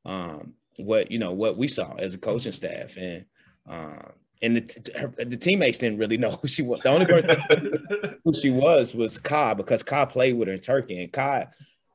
um, 0.06 0.54
what 0.78 1.12
you 1.12 1.20
know 1.20 1.32
what 1.32 1.58
we 1.58 1.68
saw 1.68 1.96
as 1.96 2.14
a 2.14 2.18
coaching 2.18 2.52
staff, 2.52 2.98
and 2.98 3.26
um, 3.68 4.12
and 4.42 4.58
the, 4.58 4.92
her, 5.00 5.14
the 5.24 5.38
teammates 5.38 5.78
didn't 5.78 6.00
really 6.00 6.18
know 6.18 6.32
who 6.32 6.48
she 6.48 6.62
was. 6.62 6.82
The 6.82 6.90
only 6.90 7.06
person 7.06 8.20
who 8.26 8.34
she 8.34 8.52
was 8.52 8.94
was 8.94 9.18
Ka 9.18 9.54
because 9.54 9.84
Ka 9.84 10.06
played 10.06 10.34
with 10.34 10.50
her 10.50 10.54
in 10.54 10.60
Turkey, 10.60 11.02
and 11.02 11.12
Ka 11.12 11.46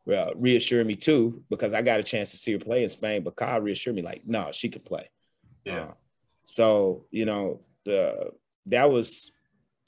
well, 0.09 0.33
reassured 0.37 0.87
me 0.87 0.95
too 0.95 1.43
because 1.51 1.75
I 1.75 1.83
got 1.83 2.01
a 2.01 2.03
chance 2.03 2.31
to 2.31 2.39
see 2.39 2.53
her 2.53 2.59
play 2.59 2.83
in 2.83 2.89
Spain. 2.89 3.23
But 3.23 3.37
Kyle 3.37 3.61
reassured 3.61 3.95
me 3.95 4.01
like, 4.01 4.23
no, 4.25 4.49
she 4.53 4.71
can 4.71 4.81
play. 4.81 5.07
Yeah. 5.67 5.81
Uh, 5.81 5.93
so 6.47 7.05
you 7.11 7.27
know 7.27 7.61
the 7.89 8.31
that 8.67 8.91
was 8.91 9.33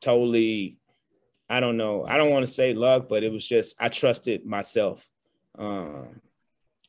totally. 0.01 0.79
I 1.49 1.59
don't 1.59 1.77
know. 1.77 2.07
I 2.07 2.17
don't 2.17 2.31
want 2.31 2.45
to 2.47 2.53
say 2.53 2.75
luck, 2.75 3.09
but 3.09 3.25
it 3.25 3.33
was 3.33 3.47
just 3.47 3.75
I 3.81 3.89
trusted 3.89 4.47
myself 4.47 5.05
um, 5.59 6.21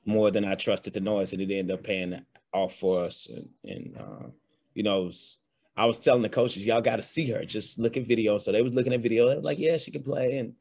more 0.05 0.29
than 0.31 0.45
I 0.45 0.55
trusted 0.55 0.93
the 0.93 0.99
noise, 0.99 1.33
and 1.33 1.41
it 1.41 1.51
ended 1.51 1.71
up 1.71 1.83
paying 1.83 2.21
off 2.53 2.75
for 2.75 3.03
us. 3.03 3.27
And, 3.27 3.49
and 3.63 3.97
uh, 3.97 4.27
you 4.73 4.83
know, 4.83 5.03
was, 5.03 5.39
I 5.75 5.85
was 5.85 5.99
telling 5.99 6.21
the 6.21 6.29
coaches, 6.29 6.65
y'all 6.65 6.81
got 6.81 6.97
to 6.97 7.03
see 7.03 7.29
her. 7.31 7.43
Just 7.43 7.79
look 7.79 7.97
at 7.97 8.07
video. 8.07 8.37
So 8.37 8.51
they 8.51 8.61
was 8.61 8.73
looking 8.73 8.93
at 8.93 9.01
video. 9.01 9.27
They 9.27 9.35
were 9.35 9.41
like, 9.41 9.59
yeah, 9.59 9.77
she 9.77 9.91
can 9.91 10.03
play. 10.03 10.37
And 10.37 10.53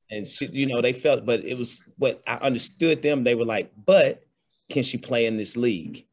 and 0.10 0.26
she, 0.26 0.46
you 0.46 0.66
know, 0.66 0.80
they 0.80 0.92
felt, 0.92 1.26
but 1.26 1.44
it 1.44 1.56
was 1.56 1.82
what 1.96 2.22
I 2.26 2.36
understood 2.36 3.02
them. 3.02 3.24
They 3.24 3.34
were 3.34 3.44
like, 3.44 3.72
but 3.84 4.22
can 4.70 4.82
she 4.82 4.98
play 4.98 5.26
in 5.26 5.36
this 5.36 5.56
league? 5.56 6.06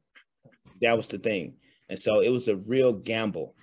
That 0.82 0.97
was 0.97 1.08
the 1.08 1.17
thing. 1.17 1.56
And 1.89 1.99
so 1.99 2.21
it 2.21 2.30
was 2.30 2.47
a 2.47 2.56
real 2.56 2.93
gamble. 2.93 3.55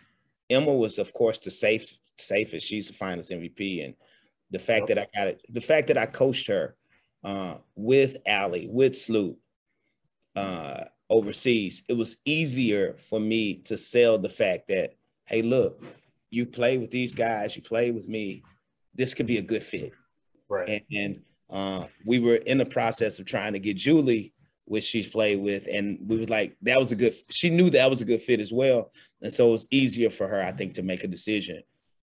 Emma 0.53 0.73
was, 0.73 0.99
of 0.99 1.12
course, 1.12 1.38
the 1.38 1.51
safe, 1.51 1.99
safest. 2.19 2.67
She's 2.67 2.88
the 2.88 2.95
finals 2.95 3.31
MVP. 3.31 3.85
And 3.85 3.95
the 4.51 4.59
fact 4.59 4.88
that 4.88 4.99
I 4.99 5.07
got 5.15 5.29
it, 5.29 5.43
the 5.49 5.61
fact 5.61 5.88
that 5.88 5.99
I 5.99 6.07
coached 6.07 6.47
her 6.49 6.77
uh, 7.25 7.57
with 7.75 8.19
Allie, 8.27 8.69
with 8.71 8.97
Sloot, 8.97 9.37
uh, 10.37 10.85
overseas, 11.11 11.83
it 11.88 11.97
was 11.97 12.17
easier 12.25 12.95
for 12.95 13.21
me 13.21 13.55
to 13.65 13.77
sell 13.77 14.19
the 14.19 14.29
fact 14.29 14.69
that, 14.69 14.95
hey, 15.27 15.43
look, 15.43 15.83
you 16.31 16.47
play 16.47 16.79
with 16.79 16.91
these 16.91 17.15
guys, 17.15 17.55
you 17.55 17.62
play 17.62 17.91
with 17.91 18.09
me, 18.09 18.43
this 18.95 19.15
could 19.15 19.27
be 19.27 19.38
a 19.38 19.43
good 19.43 19.62
fit. 19.62 19.93
Right. 20.49 20.69
And, 20.69 20.83
and 20.95 21.23
uh, 21.51 21.87
we 22.07 22.19
were 22.19 22.37
in 22.37 22.59
the 22.59 22.67
process 22.67 23.19
of 23.19 23.27
trying 23.27 23.53
to 23.53 23.59
get 23.59 23.77
Julie 23.77 24.33
which 24.65 24.85
she's 24.85 25.07
played 25.07 25.41
with, 25.41 25.67
and 25.71 25.99
we 26.07 26.17
was 26.17 26.31
like, 26.31 26.57
that 26.62 26.79
was 26.79 26.93
a 26.93 26.97
good. 26.97 27.15
She 27.31 27.51
knew 27.51 27.71
that 27.71 27.91
was 27.91 28.01
a 28.01 28.07
good 28.07 28.23
fit 28.23 28.41
as 28.41 28.53
well, 28.53 28.93
and 29.23 29.33
so 29.33 29.49
it 29.49 29.53
was 29.53 29.69
easier 29.71 30.11
for 30.11 30.29
her, 30.29 30.43
I 30.43 30.53
think, 30.53 30.75
to 30.75 30.83
make 30.83 31.05
a 31.05 31.09
decision. 31.09 31.63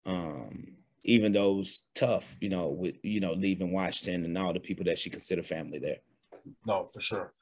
Um, 0.06 0.76
even 1.04 1.32
though 1.32 1.54
it 1.54 1.58
was 1.58 1.84
tough, 1.94 2.36
you 2.42 2.50
know, 2.50 2.68
with 2.68 2.96
you 3.04 3.20
know 3.20 3.34
leaving 3.34 3.72
Washington 3.72 4.26
and 4.26 4.38
all 4.38 4.54
the 4.54 4.60
people 4.60 4.86
that 4.86 5.00
she 5.00 5.10
considered 5.10 5.46
family 5.46 5.80
there. 5.80 5.98
No, 6.66 6.88
for 6.92 7.00
sure. 7.00 7.34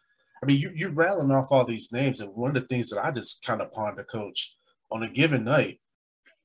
I 0.42 0.46
mean, 0.46 0.60
you, 0.60 0.72
you're 0.76 0.92
rattling 0.92 1.32
off 1.32 1.48
all 1.52 1.66
these 1.66 1.92
names, 1.92 2.20
and 2.22 2.36
one 2.36 2.56
of 2.56 2.62
the 2.62 2.68
things 2.68 2.90
that 2.90 3.04
I 3.04 3.12
just 3.12 3.44
kind 3.44 3.62
of 3.62 3.72
ponder, 3.72 4.04
coach, 4.04 4.58
on 4.92 5.04
a 5.04 5.10
given 5.10 5.46
night, 5.46 5.80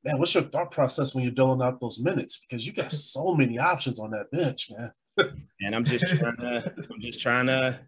man, 0.05 0.19
what's 0.19 0.35
your 0.35 0.45
thought 0.45 0.71
process 0.71 1.14
when 1.14 1.25
you're 1.25 1.33
doling 1.33 1.61
out 1.61 1.81
those 1.81 1.99
minutes? 1.99 2.38
Because 2.38 2.67
you 2.67 2.73
got 2.73 2.93
so 2.93 3.35
many 3.35 3.59
options 3.59 3.99
on 3.99 4.12
that 4.12 4.31
bench, 4.31 4.71
man. 4.71 4.93
and 5.61 5.75
I'm 5.75 5.85
just 5.85 6.07
trying 6.17 6.37
to, 6.37 6.73
I'm 6.91 7.01
just 7.01 7.21
trying 7.21 7.47
to, 7.47 7.81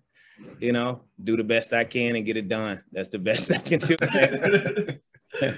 you 0.59 0.73
know, 0.73 1.03
do 1.23 1.37
the 1.37 1.45
best 1.45 1.73
I 1.73 1.85
can 1.85 2.17
and 2.17 2.27
get 2.27 2.37
it 2.37 2.49
done. 2.49 2.83
That's 2.91 3.09
the 3.09 3.21
best 3.21 3.53
I 3.53 3.59
can 3.59 3.79
do. 3.79 3.97
uh, 5.43 5.53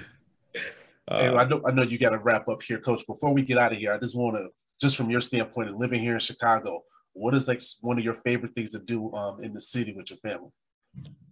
hey, 1.09 1.35
I 1.35 1.45
know, 1.45 1.61
I 1.65 1.71
know 1.71 1.83
you 1.83 1.97
got 1.97 2.11
to 2.11 2.19
wrap 2.19 2.47
up 2.47 2.61
here, 2.63 2.79
coach. 2.79 3.05
Before 3.07 3.33
we 3.33 3.43
get 3.43 3.57
out 3.57 3.73
of 3.73 3.77
here, 3.77 3.93
I 3.93 3.97
just 3.97 4.15
want 4.15 4.37
to, 4.37 4.49
just 4.81 4.95
from 4.95 5.09
your 5.09 5.21
standpoint 5.21 5.69
of 5.69 5.75
living 5.75 6.01
here 6.01 6.13
in 6.13 6.19
Chicago, 6.19 6.83
what 7.13 7.35
is 7.35 7.47
like 7.47 7.61
one 7.81 7.97
of 7.97 8.03
your 8.03 8.15
favorite 8.15 8.55
things 8.55 8.71
to 8.71 8.79
do 8.79 9.13
um, 9.13 9.43
in 9.43 9.53
the 9.53 9.61
city 9.61 9.93
with 9.93 10.09
your 10.09 10.17
family? 10.17 10.49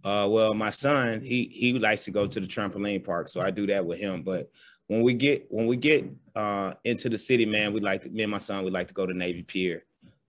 Uh, 0.04 0.28
well, 0.30 0.54
my 0.54 0.70
son, 0.70 1.20
he 1.22 1.48
he 1.52 1.78
likes 1.78 2.04
to 2.04 2.10
go 2.10 2.26
to 2.26 2.40
the 2.40 2.46
trampoline 2.46 3.04
park, 3.04 3.28
so 3.28 3.40
I 3.40 3.50
do 3.50 3.66
that 3.68 3.84
with 3.84 3.98
him. 3.98 4.22
But 4.22 4.50
when 4.88 5.02
we 5.02 5.14
get 5.14 5.46
when 5.50 5.66
we 5.66 5.76
get 5.76 6.08
uh, 6.34 6.74
into 6.84 7.08
the 7.08 7.18
city, 7.18 7.46
man, 7.46 7.72
we 7.72 7.80
like 7.80 8.02
to, 8.02 8.10
me 8.10 8.22
and 8.24 8.32
my 8.32 8.38
son, 8.38 8.64
we 8.64 8.70
like 8.70 8.88
to 8.88 8.94
go 8.94 9.06
to 9.06 9.14
Navy 9.14 9.42
Pier. 9.42 9.84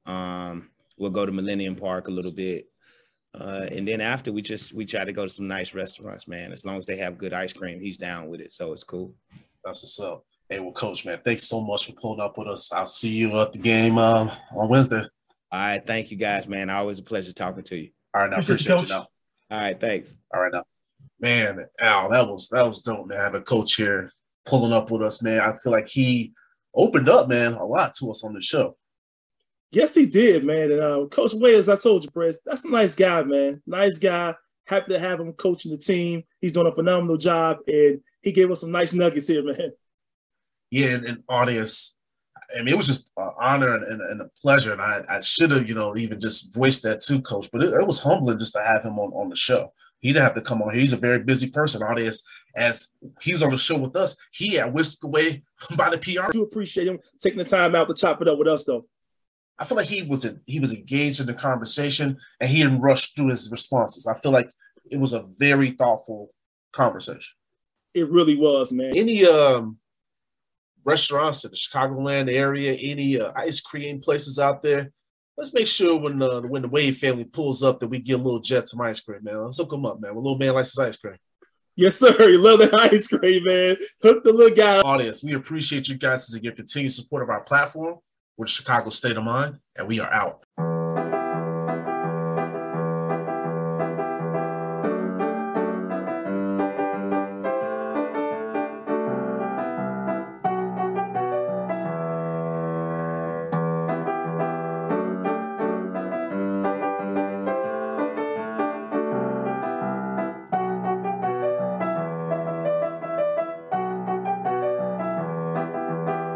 Um, 0.06 0.70
we'll 0.98 1.10
go 1.10 1.26
to 1.26 1.32
Millennium 1.32 1.76
Park 1.76 2.08
a 2.08 2.12
little 2.12 2.32
bit, 2.32 2.68
uh, 3.36 3.68
and 3.72 3.88
then 3.88 4.02
after 4.02 4.32
we 4.32 4.42
just 4.42 4.74
we 4.74 4.86
try 4.86 5.04
to 5.04 5.14
go 5.14 5.24
to 5.24 5.30
some 5.30 5.48
nice 5.48 5.74
restaurants, 5.74 6.28
man. 6.28 6.52
As 6.52 6.66
long 6.66 6.78
as 6.78 6.86
they 6.86 6.98
have 6.98 7.18
good 7.18 7.34
ice 7.34 7.54
cream, 7.54 7.80
he's 7.80 7.98
down 7.98 8.30
with 8.30 8.42
it, 8.42 8.54
so 8.54 8.74
it's 8.74 8.84
cool. 8.84 9.14
That's 9.64 9.82
what's 9.82 10.00
up. 10.00 10.26
Hey, 10.50 10.60
well, 10.60 10.74
coach, 10.74 11.06
man, 11.06 11.20
thanks 11.24 11.48
so 11.48 11.62
much 11.62 11.86
for 11.88 11.94
pulling 11.94 12.20
up 12.20 12.38
with 12.38 12.48
us. 12.48 12.72
I'll 12.72 12.86
see 12.86 13.10
you 13.10 13.40
at 13.40 13.54
the 13.54 13.60
game 13.60 13.98
um, 13.98 14.30
on 14.56 14.70
Wednesday. 14.70 15.04
All 15.54 15.60
right. 15.60 15.86
Thank 15.86 16.10
you 16.10 16.18
guys, 16.18 16.48
man. 16.48 16.72
Always 16.72 16.98
a 16.98 17.04
pleasure 17.04 17.32
talking 17.32 17.64
to 17.64 17.78
you. 17.78 17.90
All 18.14 18.22
right. 18.22 18.32
Now 18.32 18.38
appreciate, 18.38 18.74
appreciate 18.74 18.96
you, 18.96 19.02
now. 19.02 19.56
All 19.56 19.64
right. 19.64 19.80
Thanks. 19.80 20.16
All 20.34 20.42
right. 20.42 20.52
Now, 20.52 20.64
man, 21.20 21.66
Al, 21.80 22.10
that 22.10 22.28
was 22.28 22.50
that 22.50 22.68
was 22.68 22.82
dope, 22.82 23.08
man. 23.08 23.20
Having 23.20 23.44
coach 23.44 23.76
here 23.76 24.12
pulling 24.46 24.74
up 24.74 24.90
with 24.90 25.04
us, 25.04 25.22
man. 25.22 25.42
I 25.42 25.56
feel 25.58 25.72
like 25.72 25.88
he 25.88 26.34
opened 26.74 27.08
up, 27.08 27.30
man, 27.30 27.54
a 27.54 27.66
lot 27.66 27.94
to 28.00 28.10
us 28.10 28.24
on 28.24 28.34
the 28.34 28.42
show. 28.42 28.76
Yes, 29.74 29.96
he 29.96 30.06
did, 30.06 30.46
man. 30.46 30.72
And 30.72 30.82
uh, 30.82 31.06
Coach 31.10 31.34
Wade, 31.34 31.56
as 31.56 31.68
I 31.68 31.76
told 31.76 32.04
you, 32.04 32.12
Brett, 32.12 32.36
that's 32.46 32.64
a 32.64 32.70
nice 32.70 32.94
guy, 32.94 33.24
man. 33.24 33.62
Nice 33.66 33.98
guy. 33.98 34.36
Happy 34.66 34.94
to 34.94 35.00
have 35.00 35.20
him 35.20 35.34
coaching 35.34 35.72
the 35.72 35.78
team. 35.80 36.24
He's 36.40 36.54
doing 36.54 36.68
a 36.68 36.76
phenomenal 36.76 37.18
job, 37.18 37.58
and 37.68 38.00
he 38.22 38.32
gave 38.32 38.52
us 38.52 38.62
some 38.62 38.72
nice 38.72 38.94
nuggets 38.94 39.28
here, 39.28 39.44
man. 39.44 39.72
Yeah, 40.70 40.90
and, 40.90 41.06
and 41.06 41.24
audience, 41.28 41.98
I 42.56 42.60
mean, 42.60 42.76
it 42.76 42.78
was 42.78 42.88
just 42.88 43.12
an 43.18 43.32
honor 43.42 43.76
and, 43.76 43.84
and, 43.84 44.02
and 44.02 44.22
a 44.22 44.30
pleasure. 44.40 44.74
And 44.74 44.82
I, 44.82 45.04
I 45.10 45.20
should 45.22 45.50
have, 45.52 45.68
you 45.68 45.74
know, 45.74 45.98
even 45.98 46.20
just 46.20 46.54
voiced 46.54 46.84
that 46.84 47.02
too, 47.02 47.22
coach. 47.22 47.50
But 47.52 47.64
it, 47.64 47.74
it, 47.74 47.88
was 47.88 48.00
humbling 48.00 48.38
just 48.38 48.54
to 48.54 48.64
have 48.64 48.84
him 48.84 49.00
on, 49.00 49.12
on 49.14 49.30
the 49.30 49.36
show. 49.36 49.74
He 50.00 50.10
didn't 50.14 50.24
have 50.24 50.36
to 50.36 50.42
come 50.42 50.62
on. 50.62 50.72
here. 50.72 50.82
He's 50.82 50.94
a 50.94 50.98
very 50.98 51.20
busy 51.20 51.50
person. 51.50 51.82
Audience, 51.82 52.22
as 52.56 52.90
he 53.22 53.34
was 53.34 53.42
on 53.42 53.52
the 53.52 53.58
show 53.58 53.78
with 53.78 53.96
us, 53.96 54.16
he 54.32 54.56
had 54.56 54.74
whisked 54.74 55.04
away 55.04 55.44
by 55.76 55.90
the 55.90 55.98
PR. 55.98 56.28
I 56.28 56.32
do 56.32 56.44
appreciate 56.44 56.88
him 56.88 57.00
taking 57.20 57.40
the 57.40 57.46
time 57.46 57.76
out 57.76 57.88
to 57.88 57.96
chop 57.96 58.22
it 58.22 58.28
up 58.28 58.38
with 58.38 58.48
us, 58.48 58.66
though. 58.66 58.86
I 59.60 59.66
feel 59.66 59.78
like 59.78 59.88
he 59.88 60.02
was 60.02 60.26
a, 60.26 60.38
he 60.46 60.60
was 60.60 60.74
engaged 60.74 61.20
in 61.20 61.28
the 61.28 61.34
conversation 61.34 62.18
and 62.40 62.50
he 62.50 62.64
didn't 62.64 62.82
rush 62.82 63.14
through 63.14 63.30
his 63.30 63.52
responses. 63.52 64.08
I 64.08 64.16
feel 64.16 64.32
like 64.32 64.50
it 64.90 65.00
was 65.00 65.14
a 65.14 65.26
very 65.38 65.72
thoughtful 65.72 66.32
conversation. 66.72 67.36
It 67.94 68.10
really 68.10 68.36
was, 68.36 68.72
man. 68.72 68.94
Any 68.96 69.26
um 69.26 69.78
restaurants 70.84 71.46
in 71.46 71.52
the 71.52 71.58
Chicagoland 71.58 72.32
area, 72.32 72.74
any 72.74 73.20
uh, 73.20 73.32
ice 73.36 73.62
cream 73.62 74.02
places 74.02 74.40
out 74.40 74.64
there, 74.64 74.92
let's 75.38 75.54
make 75.54 75.68
sure 75.68 75.98
when 75.98 76.20
the 76.20 76.42
when 76.42 76.64
the 76.64 76.68
Wade 76.68 76.98
family 76.98 77.26
pulls 77.26 77.64
up 77.64 77.80
that 77.80 77.88
we 77.88 78.00
get 78.00 78.20
a 78.20 78.24
little 78.24 78.40
jet 78.40 78.68
some 78.68 78.82
ice 78.82 79.00
cream, 79.00 79.24
man. 79.24 79.44
Let's 79.44 79.58
hook 79.58 79.70
them 79.70 79.86
up, 79.86 80.02
man. 80.02 80.12
A 80.12 80.16
little 80.16 80.38
man 80.38 80.54
likes 80.54 80.72
his 80.72 80.80
ice 80.80 80.98
cream. 80.98 81.18
Yes, 81.76 81.98
sir. 81.98 82.14
You 82.30 82.40
love 82.40 82.60
that 82.60 82.78
ice 82.80 83.08
cream, 83.08 83.44
man. 83.44 83.78
Hook 84.02 84.24
the 84.24 84.34
little 84.34 84.56
guy. 84.56 84.82
Audience, 84.82 85.24
we 85.24 85.34
appreciate 85.34 85.88
you 85.88 85.98
guys 85.98 86.34
as 86.34 86.42
your 86.42 86.54
continued 86.54 86.94
support 86.94 87.22
of 87.22 87.30
our 87.30 87.42
platform 87.42 88.00
with 88.38 88.50
Chicago 88.50 88.90
State 88.90 89.18
of 89.18 89.24
Mind, 89.24 89.60
and 89.76 89.88
we 89.88 90.00
are 90.00 90.12
out. 90.12 90.44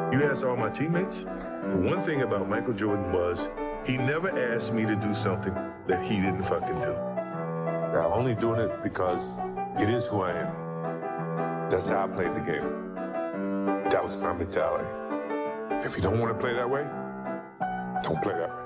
You 0.10 0.24
asked 0.24 0.44
all 0.44 0.56
my 0.56 0.70
teammates. 0.70 1.26
The 1.70 1.76
one 1.76 2.02
thing 2.02 2.22
about 2.22 2.48
Michael 2.48 2.74
Jordan 2.74 3.12
was 3.12 3.50
he 3.86 3.98
never 3.98 4.30
asked 4.30 4.72
me 4.72 4.86
to 4.86 4.96
do 4.96 5.14
something 5.14 5.54
that 5.88 6.02
he 6.02 6.16
didn't 6.16 6.44
fucking 6.44 6.76
do. 6.76 6.94
I'm 6.94 8.14
only 8.14 8.36
doing 8.36 8.62
it 8.62 8.82
because 8.84 9.34
it 9.78 9.90
is 9.90 10.08
who 10.08 10.22
I 10.22 10.32
am. 10.32 11.70
That's 11.70 11.90
how 11.90 12.06
I 12.06 12.08
played 12.08 12.34
the 12.36 12.40
game. 12.40 12.94
That 13.90 14.02
was 14.02 14.18
my 14.18 14.32
mentality. 14.32 14.88
If 15.86 15.98
you 15.98 16.02
don't 16.02 16.20
want 16.20 16.34
to 16.34 16.40
play 16.40 16.54
that 16.54 16.70
way, 16.70 16.84
don't 18.02 18.22
play 18.22 18.34
that 18.34 18.50
way. 18.50 18.57